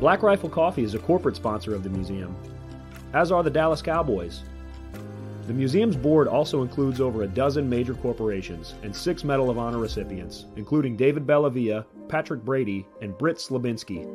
Black 0.00 0.24
Rifle 0.24 0.50
Coffee 0.50 0.82
is 0.82 0.94
a 0.94 0.98
corporate 0.98 1.36
sponsor 1.36 1.76
of 1.76 1.84
the 1.84 1.90
museum, 1.90 2.34
as 3.12 3.30
are 3.30 3.44
the 3.44 3.50
Dallas 3.50 3.82
Cowboys. 3.82 4.42
The 5.46 5.54
museum's 5.54 5.94
board 5.94 6.26
also 6.26 6.62
includes 6.62 7.00
over 7.00 7.22
a 7.22 7.28
dozen 7.28 7.70
major 7.70 7.94
corporations 7.94 8.74
and 8.82 8.94
six 8.96 9.22
Medal 9.22 9.48
of 9.48 9.58
Honor 9.58 9.78
recipients, 9.78 10.46
including 10.56 10.96
David 10.96 11.24
Bellavia, 11.24 11.84
Patrick 12.08 12.44
Brady, 12.44 12.86
and 13.00 13.16
Britt 13.16 13.36
Slabinski. 13.36 14.06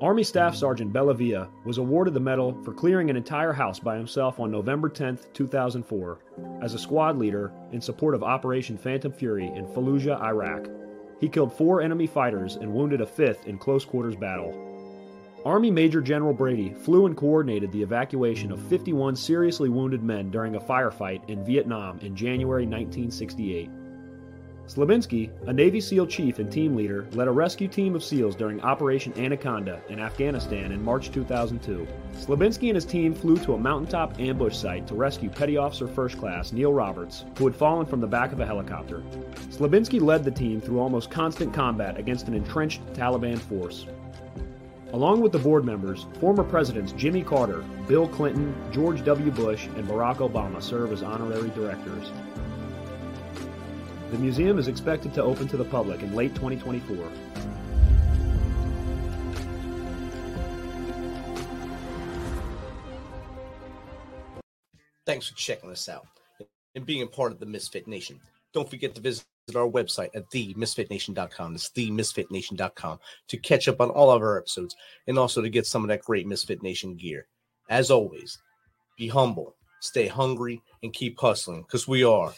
Army 0.00 0.22
Staff 0.22 0.54
Sergeant 0.54 0.92
Bellavia 0.92 1.48
was 1.64 1.78
awarded 1.78 2.14
the 2.14 2.20
medal 2.20 2.56
for 2.62 2.72
clearing 2.72 3.10
an 3.10 3.16
entire 3.16 3.52
house 3.52 3.80
by 3.80 3.96
himself 3.96 4.38
on 4.38 4.48
November 4.48 4.88
10, 4.88 5.18
2004, 5.34 6.18
as 6.62 6.74
a 6.74 6.78
squad 6.78 7.18
leader 7.18 7.50
in 7.72 7.80
support 7.80 8.14
of 8.14 8.22
Operation 8.22 8.78
Phantom 8.78 9.10
Fury 9.10 9.46
in 9.46 9.66
Fallujah, 9.66 10.20
Iraq. 10.20 10.68
He 11.20 11.28
killed 11.28 11.52
four 11.52 11.80
enemy 11.82 12.06
fighters 12.06 12.54
and 12.54 12.72
wounded 12.72 13.00
a 13.00 13.06
fifth 13.06 13.48
in 13.48 13.58
close 13.58 13.84
quarters 13.84 14.14
battle. 14.14 14.54
Army 15.44 15.70
Major 15.70 16.00
General 16.00 16.32
Brady 16.32 16.74
flew 16.74 17.06
and 17.06 17.16
coordinated 17.16 17.72
the 17.72 17.82
evacuation 17.82 18.52
of 18.52 18.62
51 18.68 19.16
seriously 19.16 19.68
wounded 19.68 20.04
men 20.04 20.30
during 20.30 20.54
a 20.54 20.60
firefight 20.60 21.28
in 21.28 21.44
Vietnam 21.44 21.98
in 22.00 22.14
January 22.14 22.66
1968. 22.66 23.68
Slabinski, 24.68 25.30
a 25.46 25.52
Navy 25.52 25.80
SEAL 25.80 26.08
chief 26.08 26.38
and 26.38 26.52
team 26.52 26.76
leader, 26.76 27.06
led 27.12 27.26
a 27.26 27.30
rescue 27.30 27.68
team 27.68 27.94
of 27.94 28.04
SEALs 28.04 28.36
during 28.36 28.60
Operation 28.60 29.14
Anaconda 29.16 29.80
in 29.88 29.98
Afghanistan 29.98 30.72
in 30.72 30.84
March 30.84 31.10
2002. 31.10 31.88
Slabinski 32.12 32.68
and 32.68 32.74
his 32.74 32.84
team 32.84 33.14
flew 33.14 33.38
to 33.38 33.54
a 33.54 33.58
mountaintop 33.58 34.20
ambush 34.20 34.54
site 34.54 34.86
to 34.86 34.94
rescue 34.94 35.30
Petty 35.30 35.56
Officer 35.56 35.88
First 35.88 36.18
Class 36.18 36.52
Neil 36.52 36.74
Roberts, 36.74 37.24
who 37.38 37.46
had 37.46 37.56
fallen 37.56 37.86
from 37.86 38.02
the 38.02 38.06
back 38.06 38.30
of 38.30 38.40
a 38.40 38.46
helicopter. 38.46 39.02
Slabinski 39.48 40.02
led 40.02 40.22
the 40.22 40.30
team 40.30 40.60
through 40.60 40.80
almost 40.80 41.10
constant 41.10 41.54
combat 41.54 41.98
against 41.98 42.28
an 42.28 42.34
entrenched 42.34 42.84
Taliban 42.92 43.38
force. 43.38 43.86
Along 44.92 45.22
with 45.22 45.32
the 45.32 45.38
board 45.38 45.64
members, 45.64 46.06
former 46.20 46.44
presidents 46.44 46.92
Jimmy 46.92 47.22
Carter, 47.22 47.64
Bill 47.86 48.06
Clinton, 48.08 48.54
George 48.70 49.02
W. 49.04 49.30
Bush, 49.30 49.66
and 49.76 49.88
Barack 49.88 50.16
Obama 50.16 50.62
serve 50.62 50.92
as 50.92 51.02
honorary 51.02 51.50
directors. 51.50 52.10
The 54.10 54.18
museum 54.18 54.58
is 54.58 54.68
expected 54.68 55.12
to 55.14 55.22
open 55.22 55.48
to 55.48 55.58
the 55.58 55.64
public 55.66 56.02
in 56.02 56.14
late 56.14 56.34
2024. 56.34 57.10
Thanks 65.04 65.28
for 65.28 65.36
checking 65.36 65.70
us 65.70 65.90
out 65.90 66.06
and 66.74 66.86
being 66.86 67.02
a 67.02 67.06
part 67.06 67.32
of 67.32 67.38
the 67.38 67.46
Misfit 67.46 67.86
Nation. 67.86 68.18
Don't 68.54 68.68
forget 68.68 68.94
to 68.94 69.00
visit 69.02 69.26
our 69.54 69.68
website 69.68 70.10
at 70.14 70.30
themisfitnation.com. 70.30 71.54
It's 71.54 71.70
themisfitnation.com 71.70 72.98
to 73.28 73.36
catch 73.36 73.68
up 73.68 73.80
on 73.80 73.90
all 73.90 74.10
of 74.10 74.22
our 74.22 74.38
episodes 74.38 74.74
and 75.06 75.18
also 75.18 75.42
to 75.42 75.50
get 75.50 75.66
some 75.66 75.82
of 75.82 75.88
that 75.88 76.02
great 76.02 76.26
Misfit 76.26 76.62
Nation 76.62 76.94
gear. 76.94 77.26
As 77.68 77.90
always, 77.90 78.38
be 78.96 79.08
humble, 79.08 79.54
stay 79.80 80.06
hungry, 80.06 80.62
and 80.82 80.94
keep 80.94 81.20
hustling 81.20 81.62
because 81.62 81.86
we 81.86 82.04
are 82.04 82.32